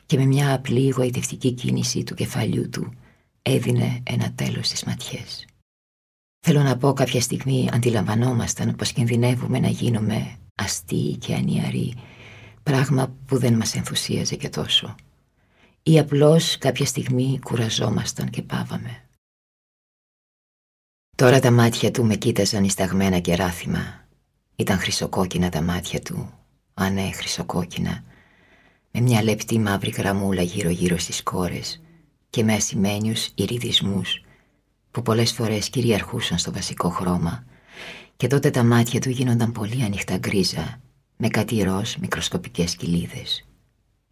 και 0.06 0.18
με 0.18 0.26
μια 0.26 0.54
απλή 0.54 0.90
γοητευτική 0.90 1.52
κίνηση 1.52 2.04
του 2.04 2.14
κεφαλιού 2.14 2.70
του 2.70 2.94
έδινε 3.42 4.02
ένα 4.04 4.34
τέλος 4.34 4.68
στις 4.68 4.84
ματιές. 4.84 5.46
Θέλω 6.40 6.62
να 6.62 6.78
πω 6.78 6.94
κάποια 6.94 7.22
στιγμή 7.22 7.70
αντιλαμβανόμασταν 7.74 8.76
πως 8.76 8.92
κινδυνεύουμε 8.92 9.60
να 9.60 9.68
γίνουμε 9.68 10.38
αστείοι 10.56 11.18
και 11.18 11.34
ανιαροί, 11.36 11.94
πράγμα 12.64 13.16
που 13.26 13.38
δεν 13.38 13.54
μας 13.54 13.76
ενθουσίαζε 13.76 14.36
και 14.36 14.50
τόσο. 14.50 14.96
Ή 15.84 16.00
απλώς 16.00 16.58
κάποια 16.58 16.86
στιγμή 16.86 17.40
κουραζόμασταν 17.44 18.30
και 18.30 18.42
πάβαμε. 18.42 19.04
Τώρα 21.16 21.40
τα 21.40 21.52
μάτια 21.52 21.92
του 21.92 22.06
με 22.06 22.16
κοίταζαν 22.16 22.64
ισταγμένα 22.64 23.20
και 23.20 23.36
ράθιμα. 23.36 24.03
Ήταν 24.56 24.78
χρυσοκόκκινα 24.80 25.50
τα 25.50 25.62
μάτια 25.62 26.02
του, 26.02 26.34
α 26.74 26.90
ναι, 26.90 27.12
χρυσοκόκκινα, 27.12 28.04
με 28.92 29.02
μια 29.02 29.24
λεπτή 29.24 29.60
μαύρη 29.60 29.90
γραμμούλα 29.90 30.42
γύρω-γύρω 30.42 30.98
στις 30.98 31.24
κόρες 31.24 31.82
και 32.30 32.44
με 32.44 32.54
ασημένιους 32.54 33.30
ηριδισμούς 33.36 34.24
που 34.92 35.02
πολλές 35.02 35.32
φορές 35.32 35.70
κυριαρχούσαν 35.70 36.38
στο 36.38 36.52
βασικό 36.52 36.90
χρώμα 36.90 37.46
και 38.16 38.28
τότε 38.28 38.50
τα 38.50 38.64
μάτια 38.64 39.00
του 39.00 39.10
γίνονταν 39.10 39.52
πολύ 39.52 39.84
ανοιχτά 39.84 40.18
γκρίζα 40.18 40.82
με 41.18 41.28
κάτι 41.28 41.64
ροζ 41.64 41.96
μικροσκοπικές 41.96 42.76
κοιλίδες. 42.76 43.46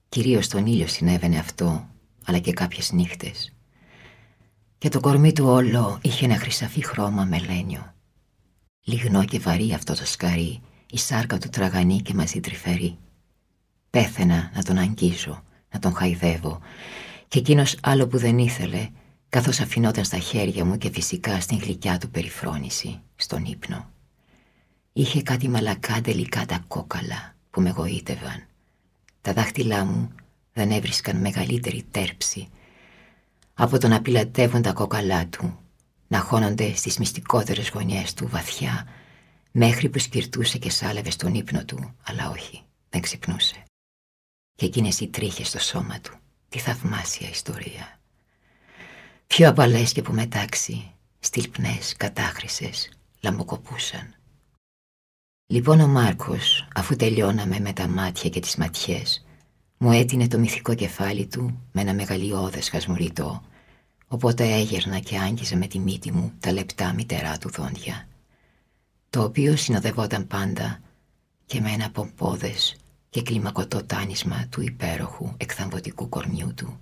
Κυρίως 0.10 0.48
τον 0.48 0.66
ήλιο 0.66 0.88
συνέβαινε 0.88 1.38
αυτό, 1.38 1.90
αλλά 2.26 2.40
και 2.40 2.54
κάποιες 2.54 2.92
νύχτες. 2.92 3.54
Και 4.78 4.90
το 4.90 5.00
κορμί 5.00 5.34
του 5.34 5.46
όλο 5.46 6.00
είχε 6.02 6.26
ένα 6.26 6.38
χρυσαφί 6.38 6.86
χρώμα 6.86 7.24
μελένιο. 7.24 7.94
Λιγνό 8.84 9.26
και 9.26 9.40
βαρύ 9.40 9.74
αυτό 9.74 9.94
το 9.94 10.06
σκαρί, 10.06 10.62
η 10.92 10.98
σάρκα 10.98 11.38
του 11.38 11.50
τραγανή 11.50 12.02
και 12.02 12.14
μαζί 12.14 12.40
τρυφερή. 12.40 12.98
Πέθαινα 13.90 14.52
να 14.56 14.64
τον 14.64 14.78
αγγίζω, 14.78 15.44
να 15.72 15.80
τον 15.80 15.96
χαϊδεύω 15.96 16.60
και 17.28 17.40
εκείνος 17.40 17.78
άλλο 17.82 18.08
που 18.08 18.18
δεν 18.18 18.38
ήθελε 18.38 18.90
καθώς 19.30 19.60
αφινόταν 19.60 20.04
στα 20.04 20.18
χέρια 20.18 20.66
μου 20.66 20.78
και 20.78 20.90
φυσικά 20.90 21.40
στην 21.40 21.58
γλυκιά 21.58 21.98
του 21.98 22.10
περιφρόνηση, 22.10 23.00
στον 23.16 23.46
ύπνο. 23.46 23.90
Είχε 24.94 25.22
κάτι 25.22 25.48
μαλακά 25.48 26.02
τελικά 26.02 26.46
τα 26.46 26.64
κόκαλα 26.68 27.36
που 27.50 27.62
με 27.62 27.70
γοήτευαν. 27.70 28.46
Τα 29.22 29.34
δάχτυλά 29.34 29.86
μου 29.86 30.12
δεν 30.54 30.72
έβρισκαν 30.72 31.18
μεγαλύτερη 31.18 31.86
τέρψη 31.92 32.48
από 33.54 33.78
το 33.78 33.88
να 33.88 34.02
πιλατεύουν 34.02 34.62
τα 34.62 34.74
κόκαλά 34.74 35.28
του, 35.28 35.60
να 36.12 36.20
χώνονται 36.20 36.76
στις 36.76 36.98
μυστικότερες 36.98 37.70
γωνιές 37.70 38.14
του 38.14 38.28
βαθιά, 38.28 38.88
μέχρι 39.52 39.90
που 39.90 40.00
σκυρτούσε 40.00 40.58
και 40.58 40.70
σάλευε 40.70 41.10
στον 41.10 41.34
ύπνο 41.34 41.66
του, 41.66 41.96
αλλά 42.04 42.30
όχι, 42.30 42.62
δεν 42.90 43.02
ξυπνούσε. 43.02 43.64
Και 44.56 44.66
εκείνες 44.66 45.00
οι 45.00 45.08
τρίχες 45.08 45.48
στο 45.48 45.60
σώμα 45.60 46.00
του, 46.00 46.18
τη 46.50 46.60
θαυμάσια 46.60 47.30
ιστορία. 47.30 48.00
Πιο 49.28 49.50
απαλές 49.50 49.92
και 49.92 50.02
που 50.02 50.14
μετάξι, 50.14 50.92
στυλπνές, 51.20 51.96
κατάχρησες, 51.98 52.90
λαμποκοπούσαν. 53.22 54.16
Λοιπόν 55.48 55.80
ο 55.80 55.88
Μάρκος, 55.88 56.68
αφού 56.76 56.96
τελειώναμε 56.96 57.60
με 57.60 57.74
τα 57.74 57.88
μάτια 57.88 58.30
και 58.30 58.40
τις 58.40 58.56
ματιές, 58.56 59.26
μου 59.78 59.92
έτεινε 59.92 60.28
το 60.28 60.40
μυθικό 60.40 60.76
κεφάλι 60.76 61.28
του 61.28 61.62
με 61.72 61.82
ένα 61.82 61.94
μεγαλειώδες 61.94 62.70
χασμουριτό, 62.70 63.44
οπότε 64.12 64.44
έγερνα 64.44 65.00
και 65.00 65.20
άγγιζε 65.20 65.56
με 65.56 65.68
τη 65.68 65.80
μύτη 65.80 66.12
μου 66.12 66.34
τα 66.40 66.52
λεπτά 66.52 66.94
μητερά 66.94 67.38
του 67.38 67.50
δόντια, 67.50 68.08
το 69.10 69.24
οποίο 69.24 69.56
συνοδευόταν 69.56 70.28
πάντα 70.28 70.80
και 71.46 71.62
με 71.62 71.72
ένα 71.72 71.92
πομπόδες 71.92 72.76
και 73.10 73.22
κλιμακωτό 73.22 73.84
τάνισμα 73.84 74.48
του 74.50 74.62
υπέροχου 74.62 75.34
εκθαμβωτικού 75.38 76.10
κορμιού 76.10 76.54
του 76.56 76.80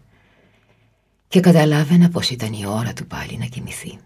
και 1.28 1.40
καταλάβαινα 1.40 2.10
πως 2.10 2.30
ήταν 2.30 2.54
η 2.54 2.66
ώρα 2.66 2.94
του 2.94 3.08
πάλι 3.08 3.38
να 3.38 3.46
κοιμηθεί. 3.46 4.00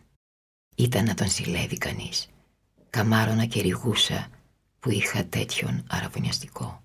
Ήταν 0.76 1.06
να 1.06 1.14
τον 1.14 1.30
συλλεύει 1.30 1.78
κανείς. 1.78 2.30
Καμάρωνα 2.90 3.46
και 3.46 3.62
ρηγούσα 3.62 4.28
που 4.80 4.90
είχα 4.90 5.26
τέτοιον 5.26 5.84
αραβωνιαστικό. 5.90 6.84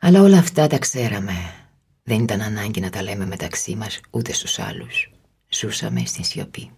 Αλλά 0.00 0.22
όλα 0.22 0.38
αυτά 0.38 0.66
τα 0.66 0.78
ξέραμε. 0.78 1.63
Δεν 2.06 2.22
ήταν 2.22 2.40
ανάγκη 2.40 2.80
να 2.80 2.90
τα 2.90 3.02
λέμε 3.02 3.26
μεταξύ 3.26 3.74
μας 3.74 4.00
ούτε 4.10 4.32
στους 4.32 4.58
άλλους. 4.58 5.10
Ζούσαμε 5.48 6.04
στην 6.04 6.24
σιωπή. 6.24 6.70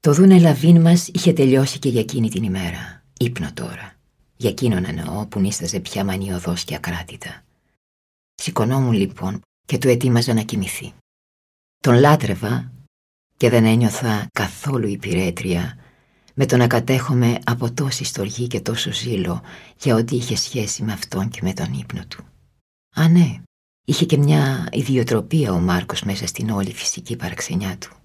Το 0.00 0.12
δούνε 0.12 0.38
λαβίν 0.38 0.80
μας 0.80 1.08
είχε 1.08 1.32
τελειώσει 1.32 1.78
και 1.78 1.88
για 1.88 2.00
εκείνη 2.00 2.30
την 2.30 2.42
ημέρα. 2.42 3.02
Ήπνο 3.18 3.52
τώρα. 3.52 3.94
Για 4.36 4.50
εκείνον 4.50 4.84
εννοώ 4.84 5.26
που 5.26 5.40
νίσταζε 5.40 5.80
πια 5.80 6.04
μανιωδός 6.04 6.64
και 6.64 6.74
ακράτητα. 6.74 7.44
Σηκωνόμουν 8.34 8.92
λοιπόν 8.92 9.40
και 9.66 9.78
του 9.78 9.88
ετοίμαζα 9.88 10.34
να 10.34 10.42
κοιμηθεί. 10.42 10.94
Τον 11.78 11.94
λάτρευα 11.94 12.72
και 13.36 13.48
δεν 13.48 13.64
ένιωθα 13.64 14.28
καθόλου 14.32 14.88
υπηρέτρια 14.88 15.78
με 16.34 16.46
το 16.46 16.56
να 16.56 16.66
κατέχομαι 16.66 17.38
από 17.44 17.72
τόση 17.72 18.04
στοργή 18.04 18.46
και 18.46 18.60
τόσο 18.60 18.92
ζήλο 18.92 19.42
για 19.78 19.94
ό,τι 19.94 20.16
είχε 20.16 20.36
σχέση 20.36 20.82
με 20.82 20.92
αυτόν 20.92 21.28
και 21.28 21.40
με 21.42 21.52
τον 21.52 21.72
ύπνο 21.72 22.06
του. 22.06 22.24
Α, 22.94 23.08
ναι, 23.08 23.42
είχε 23.84 24.04
και 24.04 24.16
μια 24.16 24.68
ιδιοτροπία 24.72 25.52
ο 25.52 25.58
Μάρκος 25.58 26.02
μέσα 26.02 26.26
στην 26.26 26.50
όλη 26.50 26.72
φυσική 26.74 27.16
παραξενιά 27.16 27.78
του. 27.78 27.96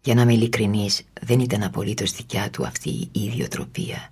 Για 0.00 0.14
να 0.14 0.22
είμαι 0.22 0.32
ειλικρινής, 0.32 1.02
δεν 1.20 1.40
ήταν 1.40 1.62
απολύτως 1.62 2.12
δικιά 2.12 2.50
του 2.50 2.66
αυτή 2.66 2.90
η 2.90 3.10
ιδιοτροπία. 3.20 4.10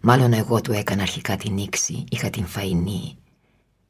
Μάλλον 0.00 0.32
εγώ 0.32 0.60
του 0.60 0.72
έκανα 0.72 1.02
αρχικά 1.02 1.36
την 1.36 1.52
νήξη, 1.52 2.04
είχα 2.08 2.30
την 2.30 2.46
φαϊνή 2.46 3.16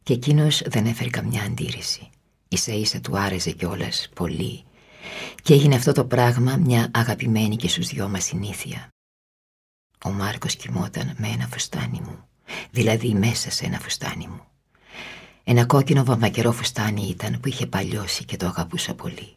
και 0.03 0.13
εκείνος 0.13 0.63
δεν 0.67 0.87
έφερε 0.87 1.11
καμιά 1.11 1.43
αντίρρηση. 1.43 2.11
Ίσα 2.49 2.73
ίσα 2.73 3.01
του 3.01 3.19
άρεσε 3.19 3.51
κιόλας 3.51 4.09
πολύ 4.15 4.65
και 5.43 5.55
έγινε 5.55 5.75
αυτό 5.75 5.93
το 5.93 6.05
πράγμα 6.05 6.57
μια 6.57 6.91
αγαπημένη 6.95 7.57
και 7.57 7.69
στους 7.69 7.89
δυο 7.89 8.09
μας 8.09 8.25
συνήθεια. 8.25 8.89
ο 10.05 10.11
Μάρκος 10.11 10.57
κοιμόταν 10.57 11.15
με 11.19 11.29
ένα 11.29 11.47
φουστάνι 11.47 12.01
μου, 12.01 12.29
δηλαδή 12.71 13.15
μέσα 13.15 13.51
σε 13.51 13.65
ένα 13.65 13.79
φουστάνι 13.79 14.27
μου. 14.27 14.54
Ένα 15.47 15.67
κόκκινο 15.67 16.05
βαμβακερό 16.05 16.53
φουστάνι 16.53 17.09
ήταν 17.09 17.41
που 17.41 17.49
είχε 17.49 17.67
παλιώσει 17.67 18.25
και 18.25 18.37
το 18.37 18.47
αγαπούσα 18.47 18.95
πολύ. 18.95 19.37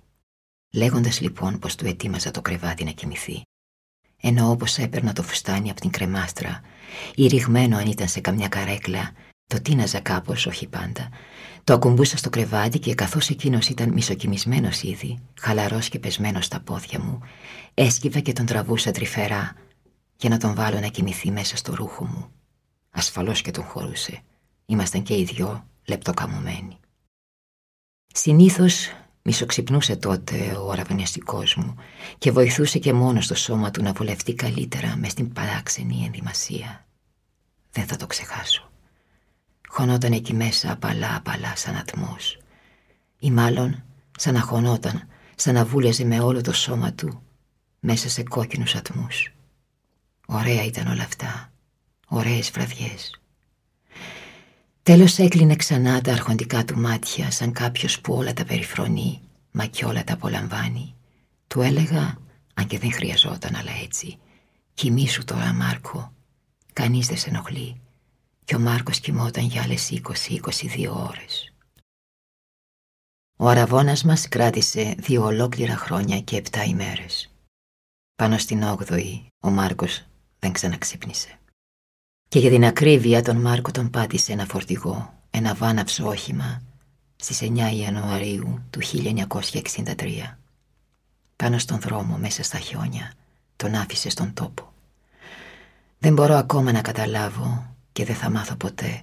Λέγοντας 0.73 1.21
λοιπόν 1.21 1.59
πως 1.59 1.75
του 1.75 1.85
ετοίμαζα 1.85 2.31
το 2.31 2.41
κρεβάτι 2.41 2.83
να 2.83 2.91
κοιμηθεί, 2.91 3.41
ενώ 4.21 4.49
όπως 4.49 4.77
έπαιρνα 4.77 5.13
το 5.13 5.23
φουστάνι 5.23 5.69
από 5.69 5.79
την 5.81 5.89
κρεμάστρα 5.89 6.61
ή 7.15 7.27
ρηγμένο 7.27 7.77
αν 7.77 7.87
ήταν 7.87 8.07
σε 8.07 8.19
καμιά 8.19 8.47
καρέκλα, 8.47 9.11
το 9.47 9.61
τίναζα 9.61 9.99
κάπως, 9.99 10.45
όχι 10.45 10.67
πάντα, 10.67 11.09
το 11.63 11.73
ακουμπούσα 11.73 12.17
στο 12.17 12.29
κρεβάτι 12.29 12.79
και 12.79 12.93
καθώς 12.93 13.29
εκείνος 13.29 13.67
ήταν 13.69 13.89
μισοκιμισμένος 13.89 14.81
ήδη, 14.81 15.19
χαλαρός 15.39 15.89
και 15.89 15.99
πεσμένος 15.99 16.45
στα 16.45 16.59
πόδια 16.59 16.99
μου, 16.99 17.19
έσκυβα 17.73 18.19
και 18.19 18.33
τον 18.33 18.45
τραβούσα 18.45 18.91
τρυφερά 18.91 19.55
για 20.17 20.29
να 20.29 20.37
τον 20.37 20.55
βάλω 20.55 20.79
να 20.79 20.87
κοιμηθεί 20.87 21.31
μέσα 21.31 21.57
στο 21.57 21.75
ρούχο 21.75 22.05
μου. 22.05 22.31
Ασφαλώς 22.89 23.41
και 23.41 23.51
τον 23.51 23.63
χωρούσε. 23.63 24.21
Ήμασταν 24.65 25.03
και 25.03 25.17
οι 25.17 25.23
δυο 25.23 25.67
λεπτοκαμωμένοι. 25.87 26.79
Συνήθως 28.13 28.91
μισοξυπνούσε 29.21 29.95
τότε 29.95 30.51
ο 30.51 30.71
αραβωνιαστικός 30.71 31.55
μου 31.55 31.75
και 32.17 32.31
βοηθούσε 32.31 32.79
και 32.79 32.93
μόνος 32.93 33.25
στο 33.25 33.35
σώμα 33.35 33.71
του 33.71 33.83
να 33.83 33.93
βολευτεί 33.93 34.33
καλύτερα 34.33 34.95
μες 34.95 35.11
στην 35.11 35.33
παράξενη 35.33 36.03
ενδυμασία. 36.05 36.85
Δεν 37.71 37.85
θα 37.85 37.95
το 37.95 38.07
ξεχάσω. 38.07 38.69
Χωνόταν 39.67 40.11
εκεί 40.11 40.33
μέσα 40.33 40.71
απαλά 40.71 41.15
απαλά 41.15 41.55
σαν 41.55 41.75
ατμός 41.75 42.37
ή 43.19 43.31
μάλλον 43.31 43.83
σαν 44.17 44.33
να 44.33 44.41
χωνόταν, 44.41 45.07
σαν 45.35 45.53
να 45.53 45.65
βούλεζε 45.65 46.05
με 46.05 46.19
όλο 46.19 46.41
το 46.41 46.53
σώμα 46.53 46.93
του 46.93 47.21
μέσα 47.79 48.09
σε 48.09 48.23
κόκκινους 48.23 48.75
ατμούς. 48.75 49.33
Ωραία 50.27 50.63
ήταν 50.63 50.87
όλα 50.87 51.03
αυτά, 51.03 51.51
ωραίες 52.07 52.51
βραδιές. 52.51 53.21
Τέλος 54.87 55.17
έκλεινε 55.17 55.55
ξανά 55.55 56.01
τα 56.01 56.11
αρχοντικά 56.11 56.65
του 56.65 56.79
μάτια 56.79 57.31
σαν 57.31 57.51
κάποιος 57.51 58.01
που 58.01 58.13
όλα 58.13 58.33
τα 58.33 58.45
περιφρονεί 58.45 59.21
μα 59.51 59.65
κι 59.65 59.85
όλα 59.85 60.03
τα 60.03 60.13
απολαμβάνει. 60.13 60.95
Του 61.47 61.61
έλεγα, 61.61 62.17
αν 62.53 62.67
και 62.67 62.79
δεν 62.79 62.91
χρειαζόταν 62.91 63.55
αλλά 63.55 63.71
έτσι, 63.83 64.17
κοιμήσου 64.73 65.23
τώρα 65.23 65.53
Μάρκο, 65.53 66.13
κανείς 66.73 67.07
δεν 67.07 67.17
σε 67.17 67.29
ενοχλεί 67.29 67.81
και 68.45 68.55
ο 68.55 68.59
Μάρκος 68.59 68.99
κοιμόταν 68.99 69.45
για 69.45 69.61
άλλες 69.61 69.89
20-22 69.89 70.87
ώρες. 70.89 71.53
Ο 73.37 73.47
αραβώνας 73.47 74.03
μας 74.03 74.27
κράτησε 74.29 74.95
δύο 74.97 75.23
ολόκληρα 75.23 75.75
χρόνια 75.75 76.19
και 76.21 76.37
επτά 76.37 76.63
ημέρες. 76.63 77.33
Πάνω 78.15 78.37
στην 78.37 78.63
8η 78.63 79.25
ο 79.39 79.49
Μάρκος 79.49 80.05
δεν 80.39 80.51
ξαναξύπνησε. 80.51 81.39
Και 82.27 82.39
για 82.39 82.49
την 82.49 82.65
ακρίβεια 82.65 83.21
τον 83.21 83.37
Μάρκο 83.37 83.71
τον 83.71 83.89
πάτησε 83.89 84.31
ένα 84.31 84.45
φορτηγό, 84.45 85.13
ένα 85.31 85.53
βάναυσο 85.53 86.07
όχημα, 86.07 86.61
στις 87.15 87.41
9 87.41 87.45
Ιανουαρίου 87.81 88.63
του 88.69 88.79
1963. 88.83 90.37
Πάνω 91.35 91.57
στον 91.57 91.79
δρόμο 91.79 92.17
μέσα 92.17 92.43
στα 92.43 92.57
χιόνια 92.57 93.13
τον 93.55 93.75
άφησε 93.75 94.09
στον 94.09 94.33
τόπο. 94.33 94.73
Δεν 95.99 96.13
μπορώ 96.13 96.35
ακόμα 96.35 96.71
να 96.71 96.81
καταλάβω 96.81 97.75
και 97.91 98.05
δεν 98.05 98.15
θα 98.15 98.29
μάθω 98.29 98.55
ποτέ 98.55 99.01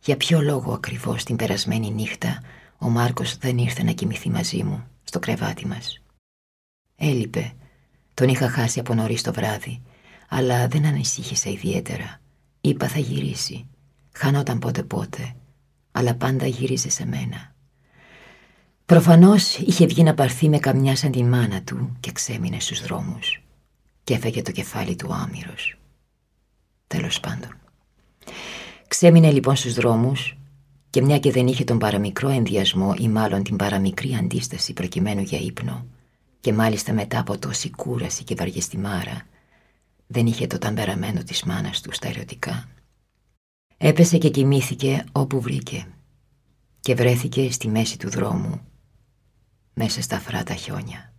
για 0.00 0.16
ποιο 0.16 0.40
λόγο 0.42 0.72
ακριβώς 0.72 1.24
την 1.24 1.36
περασμένη 1.36 1.90
νύχτα 1.90 2.42
ο 2.78 2.88
Μάρκος 2.88 3.36
δεν 3.36 3.58
ήρθε 3.58 3.82
να 3.82 3.92
κοιμηθεί 3.92 4.30
μαζί 4.30 4.62
μου 4.62 4.86
στο 5.04 5.18
κρεβάτι 5.18 5.66
μας. 5.66 6.00
Έλειπε, 6.96 7.52
τον 8.14 8.28
είχα 8.28 8.48
χάσει 8.48 8.80
από 8.80 8.94
νωρίς 8.94 9.22
το 9.22 9.32
βράδυ, 9.32 9.82
αλλά 10.28 10.68
δεν 10.68 10.86
ανησύχησα 10.86 11.50
ιδιαίτερα. 11.50 12.20
Είπα 12.60 12.88
θα 12.88 12.98
γυρίσει, 12.98 13.66
χανόταν 14.12 14.58
πότε 14.58 14.82
πότε, 14.82 15.34
αλλά 15.92 16.14
πάντα 16.14 16.46
γύριζε 16.46 16.90
σε 16.90 17.06
μένα. 17.06 17.54
Προφανώς 18.86 19.56
είχε 19.56 19.86
βγει 19.86 20.02
να 20.02 20.14
πάρθει 20.14 20.48
με 20.48 20.58
καμιά 20.58 20.96
σαν 20.96 21.10
τη 21.10 21.24
μάνα 21.24 21.62
του 21.62 21.96
και 22.00 22.12
ξέμεινε 22.12 22.60
στους 22.60 22.82
δρόμους 22.82 23.42
και 24.04 24.14
έφεγε 24.14 24.42
το 24.42 24.50
κεφάλι 24.52 24.96
του 24.96 25.14
άμυρος. 25.14 25.78
Τέλος 26.86 27.20
πάντων. 27.20 27.50
Ξέμεινε 28.88 29.30
λοιπόν 29.30 29.56
στους 29.56 29.74
δρόμους 29.74 30.38
και 30.90 31.02
μια 31.02 31.18
και 31.18 31.32
δεν 31.32 31.46
είχε 31.46 31.64
τον 31.64 31.78
παραμικρό 31.78 32.28
ενδιασμό 32.28 32.94
ή 32.98 33.08
μάλλον 33.08 33.42
την 33.42 33.56
παραμικρή 33.56 34.14
αντίσταση 34.14 34.72
προκειμένου 34.72 35.20
για 35.20 35.38
ύπνο 35.38 35.86
και 36.40 36.52
μάλιστα 36.52 36.92
μετά 36.92 37.20
από 37.20 37.38
τόση 37.38 37.70
κούραση 37.70 38.24
και 38.24 38.34
βαριεστημάρα 38.34 39.22
δεν 40.10 40.26
είχε 40.26 40.46
το 40.46 40.58
ταμπεραμένο 40.58 41.22
της 41.22 41.42
μάνας 41.42 41.80
του 41.80 41.92
στα 41.92 42.08
ερωτικά. 42.08 42.68
Έπεσε 43.76 44.18
και 44.18 44.30
κοιμήθηκε 44.30 45.04
όπου 45.12 45.40
βρήκε 45.40 45.86
και 46.80 46.94
βρέθηκε 46.94 47.50
στη 47.50 47.68
μέση 47.68 47.98
του 47.98 48.10
δρόμου 48.10 48.60
μέσα 49.74 50.02
στα 50.02 50.18
φράτα 50.18 50.54
χιόνια. 50.54 51.12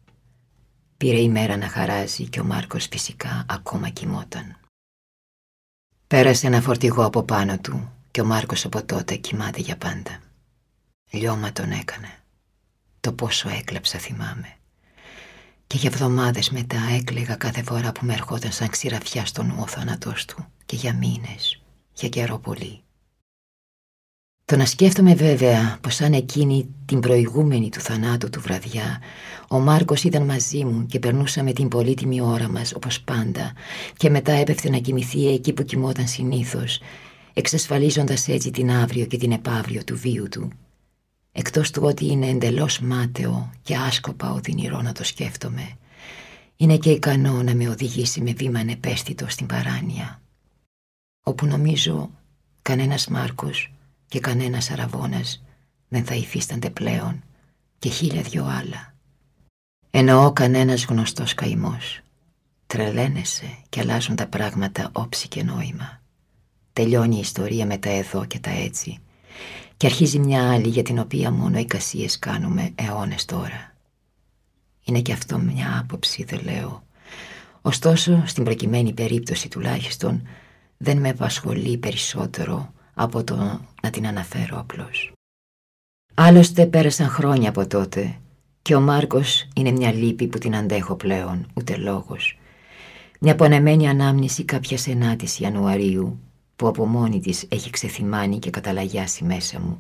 Πήρε 0.98 1.20
η 1.20 1.30
μέρα 1.30 1.58
να 1.58 1.68
χαράζει 1.70 2.30
και 2.30 2.40
ο 2.40 2.44
Μάρκος 2.44 2.88
φυσικά 2.92 3.46
ακόμα 3.50 3.90
κοιμόταν. 3.90 4.58
Πέρασε 6.08 6.48
ένα 6.48 6.62
φορτηγό 6.62 7.06
από 7.06 7.24
πάνω 7.24 7.58
του 7.60 7.92
και 8.12 8.22
ο 8.22 8.26
Μάρκος 8.26 8.66
από 8.66 8.86
τότε 8.86 9.16
κοιμάται 9.16 9.60
για 9.60 9.78
πάντα. 9.78 10.20
Λιώμα 11.10 11.52
τον 11.52 11.72
έκανε. 11.72 12.14
Το 13.00 13.14
πόσο 13.14 13.50
έκλαψα 13.50 14.00
θυμάμαι. 14.00 14.59
Και 15.72 15.78
για 15.78 15.90
εβδομάδες 15.94 16.50
μετά 16.50 16.78
έκλαιγα 16.98 17.36
κάθε 17.36 17.64
φορά 17.64 17.92
που 17.92 18.06
με 18.06 18.14
ερχόταν 18.14 18.52
σαν 18.52 18.70
ξηραφιά 18.70 19.26
στο 19.26 19.44
νου 19.44 19.56
ο 19.60 19.68
θάνατός 19.68 20.26
του 20.26 20.46
και 20.66 20.76
για 20.76 20.94
μήνες, 20.94 21.62
για 21.94 22.10
καιρό 22.10 22.38
πολύ. 22.38 22.82
Το 24.46 24.56
να 24.56 24.66
σκέφτομαι 24.66 25.14
βέβαια 25.14 25.78
πως 25.82 25.96
σαν 25.96 26.14
εκείνη 26.14 26.68
την 26.86 27.00
προηγούμενη 27.00 27.70
του 27.70 27.80
θανάτου 27.80 28.30
του 28.30 28.42
βραδιά 28.42 29.02
ο 29.50 29.60
Μάρκος 29.60 30.04
ήταν 30.04 30.26
μαζί 30.26 30.66
μου 30.66 30.86
και 30.86 31.00
περνούσαμε 31.00 31.54
την 31.54 31.68
πολύτιμη 31.68 32.22
ώρα 32.22 32.50
μας 32.50 32.74
όπως 32.74 33.02
πάντα 33.02 33.54
και 33.98 34.10
μετά 34.10 34.32
έπεφτε 34.32 34.70
να 34.70 34.78
κοιμηθεί 34.78 35.28
εκεί 35.28 35.54
που 35.54 35.64
κοιμόταν 35.64 36.08
συνήθως 36.08 36.80
εξασφαλίζοντας 37.34 38.28
έτσι 38.28 38.52
την 38.52 38.72
αύριο 38.72 39.06
και 39.06 39.18
την 39.18 39.32
επαύριο 39.32 39.84
του 39.84 39.98
βίου 39.98 40.30
του. 40.30 40.52
Εκτός 41.40 41.72
του 41.72 41.82
ότι 41.84 42.06
είναι 42.06 42.28
εντελώς 42.28 42.80
μάταιο 42.80 43.52
και 43.62 43.76
άσκοπα 43.76 44.32
οδυνηρό 44.32 44.82
να 44.82 44.92
το 44.92 45.04
σκέφτομαι 45.04 45.78
είναι 46.56 46.78
και 46.78 46.92
ικανό 46.92 47.44
να 47.44 47.56
με 47.56 47.70
οδηγήσει 47.70 48.22
με 48.22 48.34
βήμα 48.34 48.60
ανεπαίσθητο 48.60 49.30
στην 49.30 49.46
παράνοια 49.46 50.22
όπου 51.24 51.46
νομίζω 51.46 52.10
κανένας 52.62 53.08
Μάρκος 53.08 53.72
και 54.08 54.20
κανένας 54.20 54.72
αραβώνας 54.72 55.44
δεν 55.88 56.06
θα 56.06 56.16
υφίστανται 56.16 56.70
πλέον 56.70 57.24
και 57.80 57.90
χίλια 57.90 58.22
δυο 58.22 58.46
άλλα. 58.46 58.96
Εννοώ 59.92 60.34
κανένας 60.34 60.86
γνωστός 60.86 61.34
καημός. 61.34 62.02
Τρελαίνεσαι 62.68 63.58
και 63.70 63.80
αλλάζουν 63.80 64.16
τα 64.16 64.28
πράγματα 64.28 64.90
όψη 64.94 65.28
και 65.28 65.44
νόημα. 65.44 66.02
Τελειώνει 66.74 67.16
η 67.16 67.20
ιστορία 67.20 67.66
με 67.66 67.78
τα 67.78 67.90
εδώ 67.90 68.26
και 68.26 68.40
τα 68.40 68.50
έτσι 68.50 69.00
και 69.80 69.86
αρχίζει 69.86 70.20
μια 70.20 70.52
άλλη 70.52 70.68
για 70.68 70.84
την 70.84 71.00
οποία 71.00 71.32
μόνο 71.32 71.58
εικασίες 71.58 72.20
κάνουμε 72.20 72.72
αιώνες 72.76 73.26
τώρα. 73.26 73.76
Είναι 74.84 75.02
και 75.02 75.14
αυτό 75.14 75.38
μια 75.38 75.80
άποψη, 75.80 76.24
δεν 76.24 76.44
λέω. 76.44 76.84
Ωστόσο, 77.62 78.24
στην 78.26 78.44
προκειμένη 78.44 78.94
περίπτωση 78.94 79.48
τουλάχιστον, 79.48 80.28
δεν 80.78 80.98
με 80.98 81.10
απασχολεί 81.10 81.78
περισσότερο 81.78 82.74
από 82.94 83.24
το 83.24 83.62
να 83.82 83.90
την 83.90 84.08
αναφέρω 84.08 84.60
απλώς. 84.60 85.12
Άλλωστε 86.14 86.66
πέρασαν 86.66 87.10
χρόνια 87.10 87.50
από 87.50 87.68
τότε 87.68 88.18
και 88.62 88.76
ο 88.76 88.82
Μάρκος 88.82 89.48
είναι 89.56 89.72
μια 89.72 89.94
λύπη 89.94 90.28
που 90.28 90.38
την 90.38 90.56
αντέχω 90.56 90.96
πλέον, 90.96 91.48
ούτε 91.54 91.76
λόγος. 91.76 92.40
Μια 93.20 93.36
πονεμένη 93.36 93.90
ανάμνηση 93.90 94.46
κάποια 94.46 94.78
ενάτης 94.88 95.40
Ιανουαρίου 95.40 96.20
που 96.60 96.68
από 96.68 96.86
μόνη 96.86 97.20
της 97.20 97.46
έχει 97.50 97.70
ξεθυμάνει 97.70 98.40
και 98.40 98.50
καταλαγιάσει 98.50 99.24
μέσα 99.24 99.60
μου. 99.60 99.80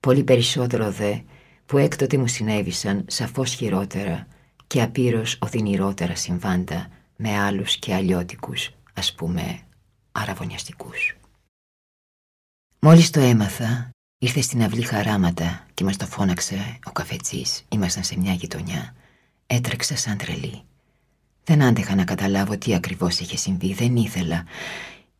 Πολύ 0.00 0.24
περισσότερο 0.24 0.90
δε 0.90 1.18
που 1.66 1.78
έκτοτε 1.78 2.16
μου 2.16 2.26
συνέβησαν 2.26 3.04
σαφώς 3.08 3.52
χειρότερα 3.52 4.26
και 4.66 4.82
απείρως 4.82 5.38
οδυνηρότερα 5.40 6.14
συμβάντα 6.14 6.88
με 7.16 7.38
άλλους 7.38 7.76
και 7.76 7.94
αλλιώτικους, 7.94 8.70
ας 8.94 9.14
πούμε, 9.14 9.60
αραβωνιαστικούς. 10.12 11.16
Μόλις 12.78 13.10
το 13.10 13.20
έμαθα, 13.20 13.90
ήρθε 14.18 14.40
στην 14.40 14.62
αυλή 14.62 14.82
χαράματα 14.82 15.66
και 15.74 15.84
μας 15.84 15.96
το 15.96 16.06
φώναξε 16.06 16.78
ο 16.84 16.90
καφετσής. 16.90 17.64
Ήμασταν 17.68 18.04
σε 18.04 18.18
μια 18.18 18.32
γειτονιά. 18.32 18.94
Έτρεξα 19.46 19.96
σαν 19.96 20.16
τρελή. 20.16 20.62
Δεν 21.44 21.62
άντεχα 21.62 21.94
να 21.94 22.04
καταλάβω 22.04 22.58
τι 22.58 22.74
ακριβώς 22.74 23.18
είχε 23.18 23.36
συμβεί, 23.36 23.72
δεν 23.72 23.96
ήθελα. 23.96 24.44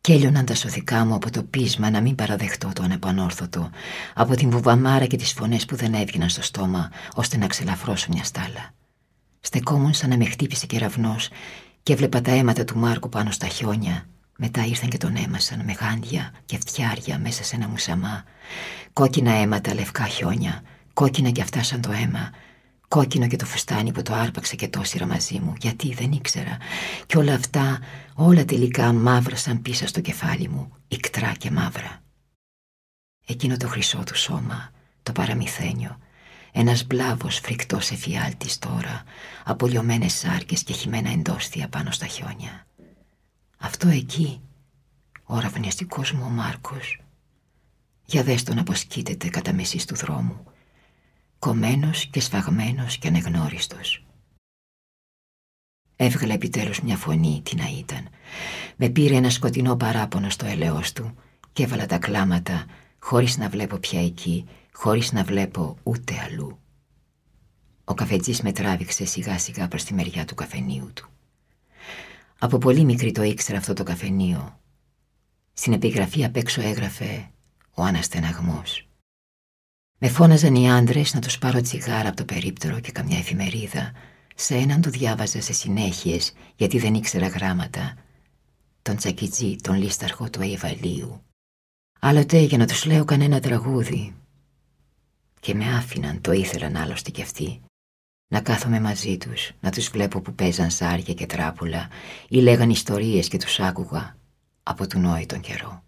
Κι 0.01 0.11
έλειωναν 0.11 0.45
τα 0.45 0.55
σωθικά 0.55 1.05
μου 1.05 1.13
από 1.13 1.31
το 1.31 1.43
πείσμα 1.43 1.89
να 1.89 2.01
μην 2.01 2.15
παραδεχτώ 2.15 2.71
το 2.73 2.83
ανεπανόρθωτο, 2.83 3.69
από 4.13 4.35
την 4.35 4.49
βουβαμάρα 4.49 5.05
και 5.05 5.17
τις 5.17 5.33
φωνές 5.33 5.65
που 5.65 5.75
δεν 5.75 5.93
έβγαιναν 5.93 6.29
στο 6.29 6.41
στόμα, 6.41 6.91
ώστε 7.13 7.37
να 7.37 7.47
ξελαφρώσω 7.47 8.07
μια 8.11 8.23
στάλα. 8.23 8.73
Στεκόμουν 9.39 9.93
σαν 9.93 10.09
να 10.09 10.17
με 10.17 10.25
χτύπησε 10.25 10.65
κεραυνός 10.65 11.29
και 11.83 11.93
έβλεπα 11.93 12.21
τα 12.21 12.31
αίματα 12.31 12.63
του 12.65 12.77
Μάρκου 12.77 13.09
πάνω 13.09 13.31
στα 13.31 13.47
χιόνια. 13.47 14.05
Μετά 14.37 14.65
ήρθαν 14.65 14.89
και 14.89 14.97
τον 14.97 15.15
έμασαν 15.15 15.61
με 15.63 15.71
γάντια 15.71 16.31
και 16.45 16.57
φτιάρια 16.57 17.19
μέσα 17.19 17.43
σε 17.43 17.55
ένα 17.55 17.67
μουσαμά. 17.67 18.23
Κόκκινα 18.93 19.31
αίματα, 19.31 19.73
λευκά 19.73 20.05
χιόνια, 20.05 20.61
κόκκινα 20.93 21.29
κι 21.29 21.41
αυτά 21.41 21.63
σαν 21.63 21.81
το 21.81 21.91
αίμα. 21.91 22.29
Κόκκινο 22.89 23.27
και 23.27 23.35
το 23.35 23.45
φουστάνι 23.45 23.91
που 23.91 24.01
το 24.01 24.13
άρπαξε 24.13 24.55
και 24.55 24.67
το 24.67 24.79
έσυρα 24.79 25.05
μαζί 25.05 25.39
μου, 25.39 25.53
γιατί 25.59 25.93
δεν 25.93 26.11
ήξερα. 26.11 26.57
Και 27.05 27.17
όλα 27.17 27.33
αυτά, 27.33 27.79
όλα 28.13 28.45
τελικά 28.45 28.93
μαύρα 28.93 29.35
σαν 29.35 29.61
πίσω 29.61 29.87
στο 29.87 30.01
κεφάλι 30.01 30.47
μου, 30.47 30.73
ικτρά 30.87 31.33
και 31.33 31.51
μαύρα. 31.51 32.01
Εκείνο 33.27 33.57
το 33.57 33.67
χρυσό 33.67 34.03
του 34.05 34.17
σώμα, 34.17 34.71
το 35.03 35.11
παραμυθένιο, 35.11 35.97
ένας 36.51 36.85
μπλάβος 36.85 37.39
φρικτός 37.39 37.91
εφιάλτης 37.91 38.59
τώρα, 38.59 39.03
από 39.43 39.67
λιωμένες 39.67 40.13
σάρκες 40.13 40.63
και 40.63 40.73
χυμένα 40.73 41.09
εντόστια 41.09 41.67
πάνω 41.67 41.91
στα 41.91 42.05
χιόνια. 42.05 42.65
Αυτό 43.57 43.87
εκεί, 43.87 44.41
ο 45.23 45.39
ραυνιαστικός 45.39 46.11
μου 46.11 46.23
ο 46.25 46.29
Μάρκος. 46.29 47.01
Για 48.05 48.23
δες 48.23 48.43
τον 48.43 48.55
να 48.55 48.63
κατά 49.29 49.53
μεσής 49.53 49.85
του 49.85 49.95
δρόμου, 49.95 50.43
κομμένος 51.39 52.05
και 52.05 52.19
σφαγμένος 52.19 52.97
και 52.97 53.07
ανεγνώριστος. 53.07 54.05
Έβγαλε 55.95 56.33
επιτέλους 56.33 56.81
μια 56.81 56.97
φωνή, 56.97 57.41
τι 57.43 57.55
να 57.55 57.69
ήταν. 57.79 58.07
Με 58.75 58.89
πήρε 58.89 59.15
ένα 59.15 59.29
σκοτεινό 59.29 59.75
παράπονο 59.75 60.29
στο 60.29 60.45
ελαιός 60.45 60.93
του 60.93 61.15
και 61.53 61.63
έβαλα 61.63 61.85
τα 61.85 61.97
κλάματα 61.97 62.65
χωρίς 62.99 63.37
να 63.37 63.49
βλέπω 63.49 63.77
πια 63.77 64.05
εκεί, 64.05 64.45
χωρίς 64.73 65.11
να 65.11 65.23
βλέπω 65.23 65.77
ούτε 65.83 66.13
αλλού. 66.29 66.59
Ο 67.83 67.93
καφετζής 67.93 68.41
με 68.41 68.51
τράβηξε 68.51 69.05
σιγά 69.05 69.39
σιγά 69.39 69.67
προς 69.67 69.83
τη 69.83 69.93
μεριά 69.93 70.25
του 70.25 70.35
καφενείου 70.35 70.91
του. 70.93 71.09
Από 72.39 72.57
πολύ 72.57 72.83
μικρή 72.83 73.11
το 73.11 73.23
ήξερα 73.23 73.57
αυτό 73.57 73.73
το 73.73 73.83
καφενείο. 73.83 74.59
Στην 75.53 75.73
επιγραφή 75.73 76.23
απ' 76.23 76.35
έξω 76.35 76.61
έγραφε 76.61 77.31
«Ο 77.73 77.83
αναστεναγμός». 77.83 78.88
Με 80.01 80.07
φώναζαν 80.07 80.55
οι 80.55 80.71
άντρες 80.71 81.13
να 81.13 81.19
τους 81.19 81.37
πάρω 81.37 81.61
τσιγάρα 81.61 82.07
από 82.07 82.17
το 82.17 82.25
περίπτερο 82.25 82.79
και 82.79 82.91
καμιά 82.91 83.17
εφημερίδα. 83.17 83.91
Σε 84.35 84.55
έναν 84.55 84.81
του 84.81 84.89
διάβαζα 84.89 85.41
σε 85.41 85.53
συνέχειες 85.53 86.33
γιατί 86.55 86.79
δεν 86.79 86.93
ήξερα 86.93 87.27
γράμματα. 87.27 87.93
Τον 88.81 88.95
τσακιτζή, 88.95 89.55
τον 89.55 89.75
λίσταρχο 89.75 90.29
του 90.29 90.41
Αϊβαλίου. 90.41 91.23
Άλλοτε 91.99 92.39
για 92.39 92.57
να 92.57 92.67
τους 92.67 92.85
λέω 92.85 93.05
κανένα 93.05 93.39
τραγούδι. 93.39 94.15
Και 95.39 95.53
με 95.53 95.75
άφηναν, 95.75 96.21
το 96.21 96.31
ήθελαν 96.31 96.75
άλλωστε 96.75 97.11
κι 97.11 97.21
αυτοί. 97.21 97.61
Να 98.27 98.41
κάθομαι 98.41 98.79
μαζί 98.79 99.17
τους, 99.17 99.51
να 99.59 99.71
τους 99.71 99.87
βλέπω 99.87 100.21
που 100.21 100.33
παίζαν 100.33 100.71
σάρια 100.71 101.13
και 101.13 101.25
τράπουλα 101.25 101.87
ή 102.27 102.41
λέγαν 102.41 102.69
ιστορίες 102.69 103.27
και 103.27 103.37
τους 103.37 103.59
άκουγα 103.59 104.17
από 104.63 104.87
του 104.87 104.99
νόη 104.99 105.25
τον 105.25 105.39
καιρό. 105.39 105.83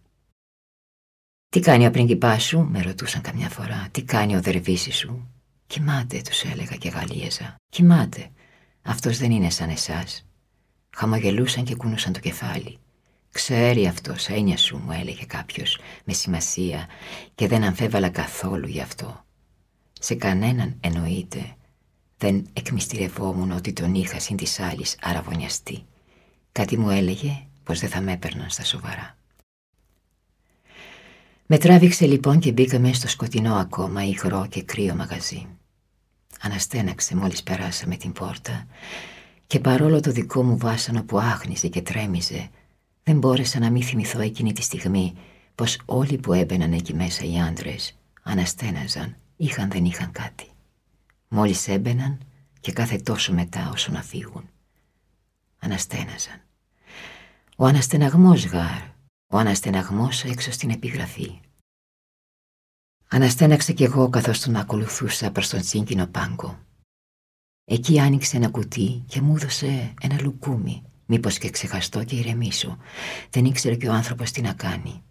Τι 1.52 1.60
κάνει 1.60 1.86
ο 1.86 1.92
πριγκιπά 1.92 2.40
σου, 2.40 2.68
με 2.72 2.82
ρωτούσαν 2.82 3.22
καμιά 3.22 3.50
φορά. 3.50 3.88
Τι 3.92 4.04
κάνει 4.04 4.36
ο 4.36 4.42
δερβίσης 4.42 4.96
σου; 4.96 5.28
Κοιμάται, 5.68 6.22
τους 6.22 6.44
έλεγα 6.44 6.76
και 6.76 6.90
γαλίαζα. 6.90 7.56
Κοιμάται. 7.70 8.30
Αυτός 8.82 9.18
δεν 9.18 9.32
είναι 9.32 9.50
σαν 9.50 9.70
εσάς. 9.70 10.26
Χαμογελούσαν 10.96 11.64
και 11.64 11.76
κούνουσαν 11.76 12.14
το 12.14 12.20
κεφάλι. 12.20 12.78
Ξέρει 13.32 13.88
αυτός, 13.88 14.28
έννοια 14.28 14.58
σου, 14.58 14.78
μου 14.78 14.92
έλεγε 14.92 15.26
κάποιος 15.26 15.80
με 16.04 16.14
σημασία 16.14 16.88
και 17.36 17.48
δεν 17.48 17.64
αμφέβαλα 17.64 18.10
καθόλου 18.10 18.68
γι' 18.68 18.82
αυτό. 18.82 19.26
Σε 20.00 20.16
κανέναν 20.16 20.78
εννοείται. 20.80 21.56
Δεν 22.18 22.48
εκμυστηρευόμουν 22.54 23.52
ότι 23.52 23.74
τον 23.74 23.94
είχα 23.94 24.20
συν 24.20 24.38
της 24.38 24.60
άλλης 24.60 24.98
αραβωνιαστή. 25.02 25.86
Κάτι 26.52 26.78
μου 26.78 26.90
έλεγε 26.90 27.44
πως 27.64 27.80
δεν 27.80 27.90
θα 27.90 28.02
με 28.02 28.12
έπαιρναν 28.12 28.50
στα 28.50 28.64
σοβαρά. 28.64 29.16
Με 31.54 31.58
τράβηξε 31.58 32.06
λοιπόν 32.06 32.40
και 32.40 32.52
μπήκαμε 32.52 32.94
στο 32.94 33.08
σκοτεινό 33.08 33.56
ακόμα 33.56 34.04
υγρό 34.04 34.48
και 34.50 34.64
κρύο 34.64 34.96
μαγαζί. 34.96 35.48
Αναστέναξε 36.42 37.16
μόλις 37.16 37.44
περάσαμε 37.44 37.96
την 37.96 38.12
πόρτα 38.12 38.66
και 39.48 39.60
παρόλο 39.60 40.00
το 40.00 40.12
δικό 40.12 40.44
μου 40.44 40.58
βάσανο 40.58 41.04
που 41.04 41.20
άχνησε 41.20 41.68
και 41.68 41.82
τρέμιζε 41.82 42.50
δεν 43.04 43.18
μπόρεσα 43.18 43.60
να 43.60 43.70
μην 43.70 43.84
θυμηθώ 43.84 44.20
εκείνη 44.20 44.54
τη 44.54 44.62
στιγμή 44.62 45.14
πως 45.56 45.82
όλοι 45.86 46.18
που 46.18 46.34
έμπαιναν 46.34 46.74
εκεί 46.74 46.94
μέσα 46.94 47.24
οι 47.26 47.40
άντρες 47.40 47.98
αναστέναζαν, 48.24 49.16
είχαν 49.36 49.70
δεν 49.72 49.86
είχαν 49.86 50.12
κάτι. 50.12 50.46
Μόλις 51.28 51.68
έμπαιναν 51.68 52.18
και 52.60 52.72
κάθε 52.72 52.98
τόσο 52.98 53.34
μετά 53.34 53.70
όσο 53.74 53.92
να 53.92 54.02
φύγουν. 54.02 54.50
Αναστέναζαν. 55.60 56.42
Ο 57.56 57.66
αναστεναγμός 57.66 58.46
γάρ 58.46 58.91
ο 59.32 59.38
αναστεναγμός 59.38 60.24
έξω 60.24 60.52
στην 60.52 60.70
επιγραφή. 60.70 61.40
Αναστέναξε 63.08 63.74
κι 63.74 63.84
εγώ 63.84 64.10
καθώς 64.10 64.40
τον 64.40 64.56
ακολουθούσα 64.56 65.32
προς 65.32 65.50
τον 65.50 65.60
τσίγκινο 65.62 66.08
πάγκο. 66.08 66.60
Εκεί 67.66 68.00
άνοιξε 68.00 68.38
ένα 68.38 68.50
κουτί 68.50 69.04
και 69.08 69.22
μου 69.22 69.36
έδωσε 69.36 69.94
ένα 70.02 70.22
λουκούμι, 70.22 70.84
μήπως 71.06 71.38
και 71.38 71.50
ξεχαστώ 71.50 72.04
και 72.04 72.16
ηρεμήσω. 72.16 72.78
Δεν 73.30 73.46
ήξερε 73.46 73.76
και 73.76 73.88
ο 73.88 73.94
άνθρωπος 73.94 74.32
τι 74.32 74.42
να 74.42 74.54
κάνει. 74.54 75.04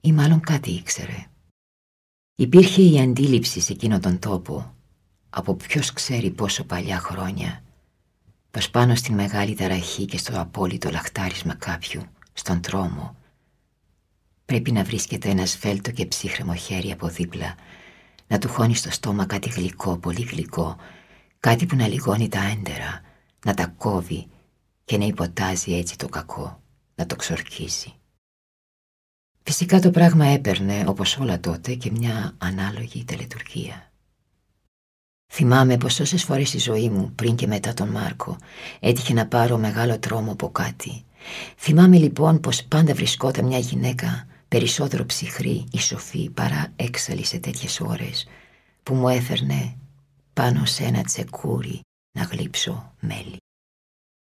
Ή 0.00 0.12
μάλλον 0.12 0.40
κάτι 0.40 0.70
ήξερε. 0.70 1.26
Υπήρχε 2.34 2.82
η 2.82 3.00
αντίληψη 3.00 3.60
σε 3.60 3.72
εκείνο 3.72 4.00
τον 4.00 4.18
τόπο, 4.18 4.74
από 5.30 5.54
ποιος 5.54 5.92
ξέρει 5.92 6.30
πόσο 6.30 6.64
παλιά 6.64 6.98
χρόνια, 6.98 7.62
πως 8.50 8.70
πάνω 8.70 8.94
στην 8.94 9.14
μεγάλη 9.14 9.54
ταραχή 9.54 10.04
και 10.04 10.18
στο 10.18 10.40
απόλυτο 10.40 10.90
λαχτάρισμα 10.90 11.54
κάποιου, 11.54 12.02
στον 12.32 12.60
τρόμο, 12.60 13.16
Πρέπει 14.44 14.72
να 14.72 14.84
βρίσκεται 14.84 15.28
ένα 15.28 15.46
σφέλτο 15.46 15.90
και 15.90 16.06
ψύχρεμο 16.06 16.54
χέρι 16.54 16.92
από 16.92 17.08
δίπλα. 17.08 17.54
Να 18.26 18.38
του 18.38 18.48
χώνει 18.48 18.74
στο 18.74 18.90
στόμα 18.90 19.26
κάτι 19.26 19.48
γλυκό, 19.48 19.96
πολύ 19.96 20.22
γλυκό. 20.22 20.76
Κάτι 21.40 21.66
που 21.66 21.76
να 21.76 21.88
λιγώνει 21.88 22.28
τα 22.28 22.40
έντερα 22.42 23.00
Να 23.44 23.54
τα 23.54 23.66
κόβει 23.66 24.26
και 24.84 24.98
να 24.98 25.04
υποτάζει 25.04 25.72
έτσι 25.72 25.98
το 25.98 26.08
κακό 26.08 26.62
Να 26.94 27.06
το 27.06 27.16
ξορκίζει. 27.16 27.92
Φυσικά 29.42 29.80
το 29.80 29.90
πράγμα 29.90 30.26
έπαιρνε 30.26 30.84
όπως 30.86 31.18
όλα 31.18 31.40
τότε 31.40 31.74
και 31.74 31.90
μια 31.90 32.34
ανάλογη 32.38 33.04
τελετουργία. 33.04 33.92
Θυμάμαι 35.32 35.76
πως 35.76 36.00
όσες 36.00 36.24
φορές 36.24 36.48
στη 36.48 36.58
ζωή 36.58 36.90
μου 36.90 37.12
πριν 37.14 37.34
και 37.36 37.46
μετά 37.46 37.74
τον 37.74 37.88
Μάρκο 37.88 38.36
έτυχε 38.80 39.12
να 39.12 39.26
πάρω 39.26 39.58
μεγάλο 39.58 39.98
τρόμο 39.98 40.32
από 40.32 40.50
κάτι. 40.50 41.04
Θυμάμαι 41.56 41.96
λοιπόν 41.96 42.40
πως 42.40 42.64
πάντα 42.64 42.94
βρισκόταν 42.94 43.44
μια 43.44 43.58
γυναίκα 43.58 44.26
περισσότερο 44.54 45.06
ψυχρή 45.06 45.66
ή 45.72 45.78
σοφή 45.78 46.30
παρά 46.30 46.72
έξαλλη 46.76 47.24
σε 47.24 47.38
τέτοιες 47.38 47.80
ώρες 47.80 48.26
που 48.82 48.94
μου 48.94 49.08
έφερνε 49.08 49.76
πάνω 50.32 50.64
σε 50.64 50.84
ένα 50.84 51.02
τσεκούρι 51.02 51.80
να 52.18 52.22
γλύψω 52.22 52.92
μέλι. 53.00 53.36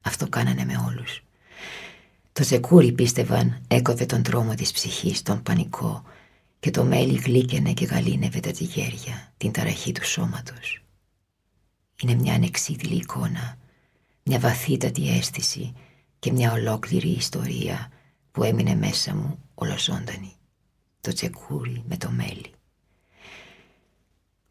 Αυτό 0.03 0.29
κάνανε 0.29 0.65
με 0.65 0.83
όλους. 0.87 1.23
Το 2.31 2.43
τσεκούρι 2.43 2.91
πίστευαν 2.91 3.61
έκοβε 3.67 4.05
τον 4.05 4.23
τρόμο 4.23 4.53
της 4.53 4.71
ψυχής, 4.71 5.21
τον 5.21 5.41
πανικό 5.43 6.03
και 6.59 6.71
το 6.71 6.83
μέλι 6.83 7.17
γλύκαινε 7.17 7.73
και 7.73 7.85
γαλήνευε 7.85 8.39
τα 8.39 8.51
τζιγέρια, 8.51 9.33
την 9.37 9.51
ταραχή 9.51 9.91
του 9.91 10.05
σώματος. 10.05 10.83
Είναι 12.01 12.13
μια 12.13 12.33
ανεξίδηλη 12.33 12.95
εικόνα, 12.95 13.57
μια 14.23 14.39
βαθύτατη 14.39 15.09
αίσθηση 15.09 15.73
και 16.19 16.31
μια 16.31 16.51
ολόκληρη 16.51 17.09
ιστορία 17.09 17.91
που 18.31 18.43
έμεινε 18.43 18.75
μέσα 18.75 19.15
μου 19.15 19.39
ολοζώντανη, 19.61 20.33
το 21.01 21.13
τσεκούρι 21.13 21.83
με 21.87 21.97
το 21.97 22.09
μέλι. 22.09 22.51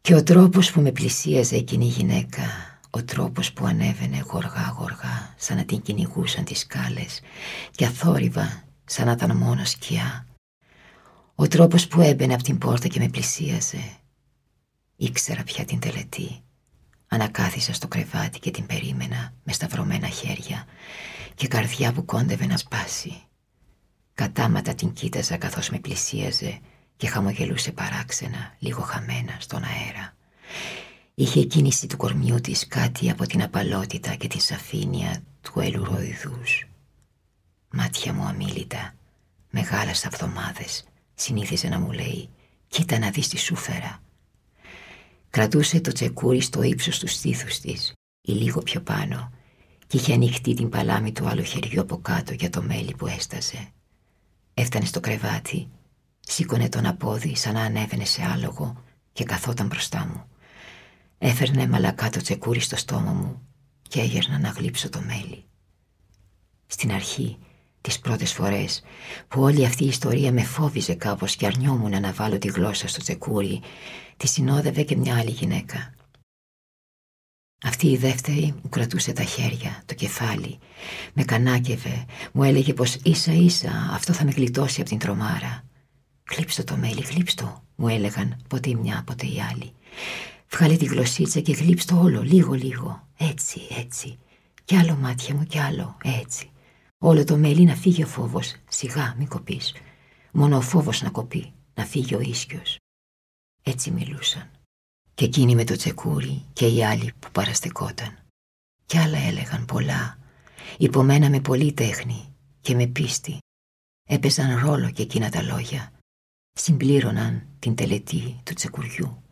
Και 0.01 0.15
ο 0.15 0.23
τρόπος 0.23 0.71
που 0.71 0.81
με 0.81 0.91
πλησίαζε 0.91 1.55
εκείνη 1.55 1.85
η 1.85 1.89
γυναίκα, 1.89 2.43
ο 2.89 3.03
τρόπος 3.03 3.53
που 3.53 3.65
ανέβαινε 3.65 4.25
γοργά 4.31 4.75
γοργά 4.77 5.33
σαν 5.37 5.57
να 5.57 5.65
την 5.65 5.81
κυνηγούσαν 5.81 6.43
τις 6.43 6.59
σκάλες 6.59 7.21
και 7.71 7.85
αθόρυβα 7.85 8.63
σαν 8.85 9.05
να 9.05 9.11
ήταν 9.11 9.37
μόνο 9.37 9.65
σκιά. 9.65 10.27
Ο 11.35 11.47
τρόπος 11.47 11.87
που 11.87 12.01
έμπαινε 12.01 12.33
από 12.33 12.43
την 12.43 12.57
πόρτα 12.57 12.87
και 12.87 12.99
με 12.99 13.07
πλησίαζε. 13.09 13.97
Ήξερα 14.95 15.43
πια 15.43 15.65
την 15.65 15.79
τελετή. 15.79 16.41
Ανακάθισα 17.07 17.73
στο 17.73 17.87
κρεβάτι 17.87 18.39
και 18.39 18.51
την 18.51 18.65
περίμενα 18.65 19.33
με 19.43 19.53
σταυρωμένα 19.53 20.07
χέρια 20.07 20.65
και 21.35 21.47
καρδιά 21.47 21.93
που 21.93 22.05
κόντευε 22.05 22.45
να 22.45 22.57
σπάσει. 22.57 23.23
Κατάματα 24.21 24.73
την 24.73 24.93
κοίταζα 24.93 25.37
καθώς 25.37 25.69
με 25.69 25.79
πλησίαζε 25.79 26.59
και 26.97 27.07
χαμογελούσε 27.07 27.71
παράξενα, 27.71 28.55
λίγο 28.59 28.81
χαμένα 28.81 29.37
στον 29.39 29.63
αέρα. 29.63 30.15
Είχε 31.13 31.43
κίνηση 31.43 31.87
του 31.87 31.97
κορμιού 31.97 32.41
της 32.41 32.67
κάτι 32.67 33.09
από 33.09 33.25
την 33.25 33.43
απαλότητα 33.43 34.15
και 34.15 34.27
την 34.27 34.39
σαφήνεια 34.39 35.23
του 35.41 35.59
ελουροειδούς. 35.59 36.67
Μάτια 37.71 38.13
μου 38.13 38.23
αμήλυτα, 38.23 38.93
μεγάλα 39.49 39.93
σταυδομάδες, 39.93 40.83
συνήθιζε 41.13 41.67
να 41.67 41.79
μου 41.79 41.91
λέει 41.91 42.29
«Κοίτα 42.67 42.99
να 42.99 43.09
δεις 43.09 43.27
τι 43.27 43.37
σου 43.37 43.55
φέρα». 43.55 43.99
Κρατούσε 45.29 45.81
το 45.81 45.91
τσεκούρι 45.91 46.41
στο 46.41 46.63
ύψος 46.63 46.99
του 46.99 47.07
στήθους 47.07 47.59
της 47.59 47.93
ή 48.21 48.31
λίγο 48.31 48.61
πιο 48.61 48.81
πάνω 48.81 49.31
και 49.87 49.97
είχε 49.97 50.13
ανοιχτεί 50.13 50.53
την 50.53 50.69
παλάμη 50.69 51.11
του 51.11 51.27
άλλου 51.27 51.43
χεριού 51.43 51.81
από 51.81 51.97
κάτω 51.97 52.33
για 52.33 52.49
το 52.49 52.61
μέλι 52.61 52.95
που 52.95 53.07
έσταζε. 53.07 53.71
Έφτανε 54.61 54.85
στο 54.85 54.99
κρεβάτι, 54.99 55.67
σήκωνε 56.19 56.69
τον 56.69 56.85
απόδι 56.85 57.35
σαν 57.35 57.53
να 57.53 57.61
ανέβαινε 57.61 58.05
σε 58.05 58.21
άλογο 58.33 58.83
και 59.13 59.23
καθόταν 59.23 59.67
μπροστά 59.67 60.05
μου. 60.05 60.25
Έφερνε 61.17 61.67
μαλακά 61.67 62.09
το 62.09 62.21
τσεκούρι 62.21 62.59
στο 62.59 62.75
στόμα 62.75 63.11
μου 63.11 63.41
και 63.81 63.99
έγερνα 63.99 64.39
να 64.39 64.49
γλύψω 64.49 64.89
το 64.89 65.01
μέλι. 65.01 65.43
Στην 66.67 66.91
αρχή, 66.91 67.37
τις 67.81 67.99
πρώτες 67.99 68.33
φορές 68.33 68.83
που 69.27 69.41
όλη 69.41 69.65
αυτή 69.65 69.83
η 69.83 69.87
ιστορία 69.87 70.31
με 70.31 70.43
φόβιζε 70.43 70.93
κάπως 70.93 71.35
και 71.35 71.45
αρνιόμουν 71.45 72.01
να 72.01 72.11
βάλω 72.11 72.37
τη 72.37 72.47
γλώσσα 72.47 72.87
στο 72.87 73.01
τσεκούρι, 73.01 73.61
τη 74.17 74.27
συνόδευε 74.27 74.83
και 74.83 74.95
μια 74.95 75.17
άλλη 75.17 75.31
γυναίκα. 75.31 75.93
Αυτή 77.63 77.87
η 77.87 77.97
δεύτερη 77.97 78.53
μου 78.63 78.69
κρατούσε 78.69 79.13
τα 79.13 79.23
χέρια, 79.23 79.83
το 79.85 79.93
κεφάλι, 79.93 80.57
με 81.13 81.23
κανάκευε, 81.23 82.05
μου 82.31 82.43
έλεγε 82.43 82.73
πως 82.73 82.95
ίσα 83.03 83.33
ίσα 83.33 83.89
αυτό 83.91 84.13
θα 84.13 84.25
με 84.25 84.31
γλιτώσει 84.31 84.81
από 84.81 84.89
την 84.89 84.99
τρομάρα. 84.99 85.63
«Γλύψτο 86.31 86.63
το 86.63 86.75
μέλι, 86.75 87.01
γλύψτο», 87.01 87.63
μου 87.75 87.87
έλεγαν 87.87 88.37
ποτέ 88.47 88.69
η 88.69 88.75
μια, 88.75 89.03
ποτέ 89.05 89.25
η 89.25 89.41
άλλη. 89.51 89.71
«Βγάλε 90.49 90.75
τη 90.75 90.85
γλωσσίτσα 90.85 91.39
και 91.39 91.53
γλύψτο 91.53 91.99
όλο, 91.99 92.21
λίγο 92.21 92.53
λίγο, 92.53 93.07
έτσι, 93.17 93.61
έτσι. 93.79 94.17
Κι 94.65 94.75
άλλο 94.75 94.95
μάτια 94.95 95.35
μου, 95.35 95.43
κι 95.43 95.59
άλλο, 95.59 95.97
έτσι. 96.03 96.49
Όλο 96.97 97.23
το 97.23 97.37
μέλι 97.37 97.63
να 97.63 97.75
φύγει 97.75 98.03
ο 98.03 98.07
φόβος, 98.07 98.55
σιγά 98.69 99.15
μην 99.17 99.27
κοπείς. 99.27 99.73
Μόνο 100.31 100.57
ο 100.57 100.61
φόβος 100.61 101.01
να 101.01 101.09
κοπεί, 101.09 101.53
να 101.73 101.85
φύγει 101.85 102.15
ο 102.15 102.19
ίσκιος. 102.19 102.77
Έτσι 103.63 103.91
μιλούσαν. 103.91 104.49
Και 105.13 105.25
εκείνη 105.25 105.55
με 105.55 105.63
το 105.63 105.75
τσεκούρι 105.75 106.45
και 106.53 106.67
οι 106.67 106.85
άλλοι 106.85 107.13
που 107.19 107.31
παραστεκόταν. 107.31 108.17
Κι 108.85 108.97
άλλα 108.97 109.17
έλεγαν 109.17 109.65
πολλά, 109.65 110.17
υπομένα 110.77 111.29
με 111.29 111.39
πολλή 111.39 111.73
τέχνη 111.73 112.35
και 112.61 112.75
με 112.75 112.87
πίστη. 112.87 113.37
Έπαιζαν 114.09 114.59
ρόλο 114.59 114.91
και 114.91 115.01
εκείνα 115.01 115.29
τα 115.29 115.41
λόγια. 115.41 115.91
Συμπλήρωναν 116.53 117.47
την 117.59 117.75
τελετή 117.75 118.39
του 118.43 118.53
τσεκουριού. 118.53 119.23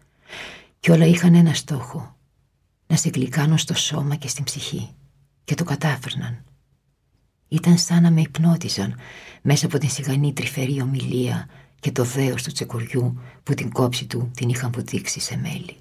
Κι 0.80 0.92
όλα 0.92 1.06
είχαν 1.06 1.36
ένα 1.36 1.54
στόχο. 1.54 2.18
Να 2.88 2.96
σε 2.96 3.10
γλυκάνουν 3.10 3.58
στο 3.58 3.74
σώμα 3.74 4.16
και 4.16 4.28
στην 4.28 4.44
ψυχή. 4.44 4.96
Και 5.44 5.56
το 5.56 5.64
κατάφερναν. 5.64 6.44
Ήταν 7.48 7.78
σαν 7.78 8.02
να 8.02 8.12
με 8.12 8.22
υπνώτιζαν 8.22 9.00
μέσα 9.42 9.66
από 9.66 9.78
την 9.78 9.90
σιγανή 9.90 10.34
τρυφερή 10.34 10.82
ομιλία 10.82 11.50
και 11.80 11.92
το 11.92 12.04
δέος 12.04 12.44
του 12.44 12.52
τσεκουριού 12.52 13.20
που 13.44 13.54
την 13.54 13.72
κόψη 13.72 14.06
του 14.06 14.32
την 14.36 14.50
είχαν 14.50 14.72
βουτήξει 14.72 15.20
σε 15.20 15.38
μέλι. 15.38 15.78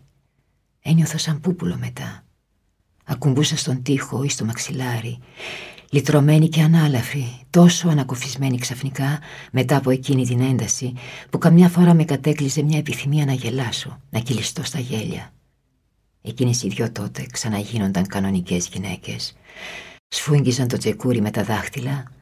Ένιωθα 0.82 1.18
σαν 1.18 1.40
πούπουλο 1.40 1.76
μετά. 1.78 2.24
Ακουμπούσα 3.04 3.56
στον 3.56 3.82
τοίχο 3.82 4.22
ή 4.22 4.28
στο 4.28 4.44
μαξιλάρι, 4.44 5.18
λυτρωμένη 5.90 6.48
και 6.48 6.62
ανάλαφρη, 6.62 7.40
τόσο 7.50 7.88
ανακοφισμένη 7.88 8.58
ξαφνικά 8.58 9.18
μετά 9.52 9.76
από 9.76 9.90
εκείνη 9.90 10.26
την 10.26 10.40
ένταση 10.40 10.92
που 11.30 11.38
καμιά 11.38 11.68
φορά 11.68 11.94
με 11.94 12.04
κατέκλυζε 12.04 12.62
μια 12.62 12.78
επιθυμία 12.78 13.24
να 13.24 13.32
γελάσω, 13.32 14.00
να 14.10 14.20
κυλιστώ 14.20 14.64
στα 14.64 14.78
γέλια. 14.78 15.32
Εκείνες 16.22 16.62
οι 16.62 16.68
δυο 16.68 16.92
τότε 16.92 17.26
ξαναγίνονταν 17.32 18.06
κανονικές 18.06 18.68
γυναίκες. 18.68 19.36
Σφούγγιζαν 20.08 20.68
το 20.68 20.76
τσεκούρι 20.76 21.20
με 21.20 21.30
τα 21.30 21.44
δάχτυλα, 21.44 22.12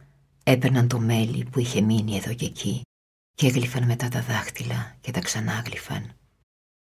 έπαιρναν 0.42 0.88
το 0.88 0.98
μέλι 0.98 1.44
που 1.50 1.60
είχε 1.60 1.80
μείνει 1.80 2.16
εδώ 2.16 2.34
και 2.34 2.44
εκεί 2.44 2.82
και 3.36 3.46
έγλυφαν 3.46 3.84
μετά 3.84 4.08
τα 4.08 4.22
δάχτυλα 4.22 4.96
και 5.00 5.10
τα 5.10 5.20
ξανάγλυφαν. 5.20 6.16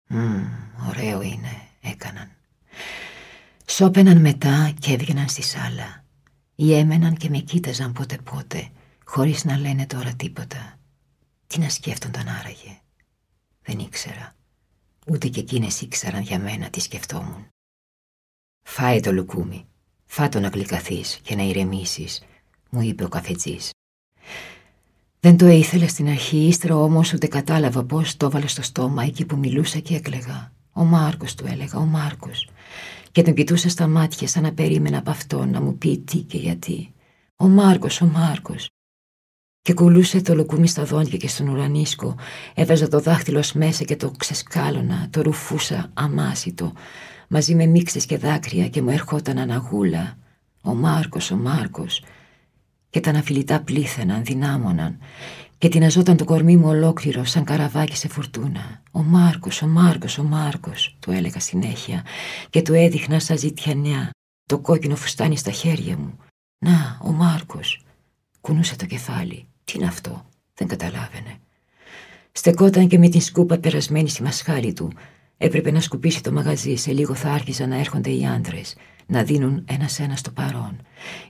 Μμμ, 0.08 0.44
ωραίο 0.88 1.22
είναι, 1.22 1.68
έκαναν. 1.80 2.30
Σώπαιναν 3.66 4.20
μετά 4.20 4.72
και 4.78 4.92
έβγαιναν 4.92 5.28
στη 5.28 5.42
σάλα 5.42 6.04
ή 6.54 6.74
έμεναν 6.74 7.16
και 7.16 7.28
με 7.28 7.38
κοίταζαν 7.38 7.92
πότε 7.92 8.16
πότε 8.16 8.70
χωρίς 9.04 9.44
να 9.44 9.56
λένε 9.58 9.86
τώρα 9.86 10.14
τίποτα. 10.14 10.78
Τι 11.46 11.58
να 11.58 11.68
σκέφτονταν 11.68 12.28
άραγε. 12.28 12.80
Δεν 13.62 13.78
ήξερα. 13.78 14.34
Ούτε 15.06 15.28
και 15.28 15.40
εκείνες 15.40 15.80
ήξεραν 15.80 16.22
για 16.22 16.38
μένα 16.38 16.70
τι 16.70 16.80
σκεφτόμουν. 16.80 17.48
Φάε 18.62 19.00
το 19.00 19.12
λουκούμι. 19.12 19.66
Φάτο 20.06 20.40
να 20.40 20.48
γλυκαθείς 20.48 21.18
και 21.22 21.34
να 21.34 21.42
ηρεμήσεις, 21.42 22.22
μου 22.70 22.80
είπε 22.80 23.04
ο 23.04 23.08
καφετζής. 23.08 23.70
Δεν 25.26 25.36
το 25.36 25.46
ήθελα 25.46 25.88
στην 25.88 26.08
αρχή, 26.08 26.36
ύστερα 26.36 26.76
όμως 26.76 27.12
ούτε 27.12 27.26
κατάλαβα 27.26 27.84
πώς 27.84 28.16
το 28.16 28.26
έβαλε 28.26 28.46
στο 28.46 28.62
στόμα 28.62 29.02
εκεί 29.02 29.24
που 29.24 29.36
μιλούσα 29.36 29.78
και 29.78 29.94
έκλεγα. 29.94 30.52
Ο 30.72 30.84
Μάρκος 30.84 31.34
του 31.34 31.46
έλεγα, 31.48 31.78
ο 31.78 31.84
Μάρκος. 31.84 32.48
Και 33.12 33.22
τον 33.22 33.34
κοιτούσα 33.34 33.68
στα 33.68 33.86
μάτια 33.86 34.28
σαν 34.28 34.42
να 34.42 34.52
περίμενα 34.52 34.98
από 34.98 35.10
αυτό 35.10 35.44
να 35.44 35.60
μου 35.60 35.78
πει 35.78 35.98
τι 35.98 36.18
και 36.18 36.38
γιατί. 36.38 36.94
Ο 37.36 37.48
Μάρκος, 37.48 38.00
ο 38.00 38.06
Μάρκος. 38.06 38.68
Και 39.62 39.74
κουλούσε 39.74 40.20
το 40.22 40.34
λουκούμι 40.34 40.68
στα 40.68 40.84
δόντια 40.84 41.18
και 41.18 41.28
στον 41.28 41.48
ουρανίσκο. 41.48 42.14
Έβαζα 42.54 42.88
το 42.88 43.00
δάχτυλο 43.00 43.44
μέσα 43.54 43.84
και 43.84 43.96
το 43.96 44.10
ξεσκάλωνα, 44.16 45.08
το 45.10 45.22
ρουφούσα 45.22 45.90
αμάσιτο 45.94 46.72
μαζί 47.28 47.54
με 47.54 47.66
μίξες 47.66 48.06
και 48.06 48.18
δάκρυα 48.18 48.68
και 48.68 48.82
μου 48.82 48.90
ερχόταν 48.90 49.38
αναγούλα. 49.38 50.18
Ο 50.62 50.74
Μάρκος, 50.74 51.30
ο 51.30 51.36
Μάρκος. 51.36 52.02
Και 52.90 53.00
τα 53.00 53.10
αναφιλητά 53.10 53.60
πλήθαιναν, 53.60 54.24
δυνάμωναν 54.24 54.98
και 55.58 55.68
τειναζόταν 55.68 56.16
το 56.16 56.24
κορμί 56.24 56.56
μου 56.56 56.68
ολόκληρο 56.68 57.24
σαν 57.24 57.44
καραβάκι 57.44 57.96
σε 57.96 58.08
φουρτούνα. 58.08 58.82
Ο 58.90 59.02
Μάρκος, 59.02 59.62
ο 59.62 59.66
Μάρκος, 59.66 60.18
ο 60.18 60.24
Μάρκος, 60.24 60.96
του 61.00 61.10
έλεγα 61.10 61.40
συνέχεια 61.40 62.04
και 62.50 62.62
του 62.62 62.74
έδειχνα 62.74 63.20
σαν 63.20 63.38
ζητιανιά 63.38 64.10
το 64.46 64.58
κόκκινο 64.58 64.96
φουστάνι 64.96 65.36
στα 65.36 65.50
χέρια 65.50 65.96
μου. 65.96 66.18
Να, 66.58 66.98
ο 67.02 67.10
Μάρκος. 67.10 67.84
Κουνούσε 68.40 68.76
το 68.76 68.86
κεφάλι. 68.86 69.48
Τι 69.64 69.72
είναι 69.76 69.86
αυτό, 69.86 70.24
δεν 70.54 70.68
καταλάβαινε. 70.68 71.36
Στεκόταν 72.32 72.88
και 72.88 72.98
με 72.98 73.08
την 73.08 73.20
σκούπα 73.20 73.58
περασμένη 73.58 74.08
στη 74.08 74.22
μασχάλη 74.22 74.72
του 74.72 74.92
Έπρεπε 75.36 75.70
να 75.70 75.80
σκουπίσει 75.80 76.22
το 76.22 76.32
μαγαζί, 76.32 76.76
σε 76.76 76.92
λίγο 76.92 77.14
θα 77.14 77.32
άρχιζαν 77.32 77.68
να 77.68 77.76
έρχονται 77.76 78.10
οι 78.10 78.26
άντρες, 78.26 78.76
να 79.06 79.22
δίνουν 79.22 79.64
ένα-ένα 79.68 80.16
το 80.22 80.30
παρόν. 80.30 80.80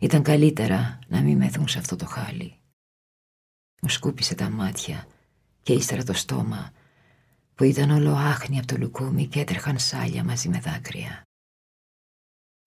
Ήταν 0.01 0.23
καλύτερα 0.23 0.99
να 1.07 1.21
μην 1.21 1.37
με 1.37 1.49
δουν 1.49 1.69
σε 1.69 1.79
αυτό 1.79 1.97
το 1.97 2.07
χάλι. 2.07 2.57
Μου 3.83 3.89
σκούπισε 3.89 4.35
τα 4.35 4.51
μάτια 4.51 5.07
και 5.63 5.73
ύστερα 5.73 6.03
το 6.03 6.13
στόμα, 6.13 6.71
που 7.55 7.65
ήταν 7.65 7.91
όλο 7.91 8.15
άχνη 8.15 8.59
από 8.59 8.67
το 8.67 8.77
λουκούμι 8.79 9.27
και 9.27 9.41
έτρεχαν 9.41 9.79
σάλια 9.79 10.25
μαζί 10.25 10.49
με 10.49 10.59
δάκρυα. 10.59 11.23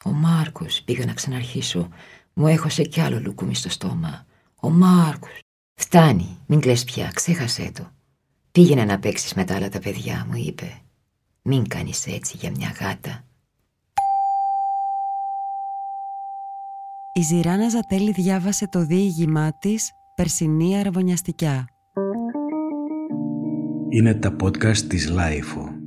Ο 0.05 0.09
Μάρκος 0.09 0.81
πήγα 0.81 1.05
να 1.05 1.13
ξαναρχίσω, 1.13 1.89
μου 2.33 2.47
έχωσε 2.47 2.83
κι 2.83 3.01
άλλο 3.01 3.19
λουκούμι 3.19 3.55
στο 3.55 3.69
στόμα. 3.69 4.25
Ο 4.55 4.69
Μάρκος. 4.69 5.39
Φτάνει, 5.79 6.37
μην 6.45 6.59
κλαις 6.59 6.83
πια, 6.83 7.11
ξέχασέ 7.13 7.71
το. 7.71 7.91
Πήγαινε 8.51 8.85
να 8.85 8.99
παίξεις 8.99 9.33
με 9.33 9.43
τα 9.43 9.55
άλλα 9.55 9.69
τα 9.69 9.79
παιδιά, 9.79 10.25
μου 10.29 10.35
είπε. 10.35 10.81
Μην 11.49 11.67
κάνεις 11.67 12.07
έτσι 12.07 12.37
για 12.37 12.51
μια 12.51 12.71
γάτα. 12.79 13.23
Η 17.13 17.21
Ζηράνα 17.21 17.69
Ζατέλη 17.69 18.11
διάβασε 18.11 18.67
το 18.67 18.85
διήγημά 18.85 19.53
της 19.53 19.91
«Περσινή 20.15 20.77
αραβωνιαστικιά». 20.77 21.67
Είναι 23.89 24.13
τα 24.13 24.35
podcast 24.43 24.77
της 24.77 25.09
Λάιφου. 25.09 25.78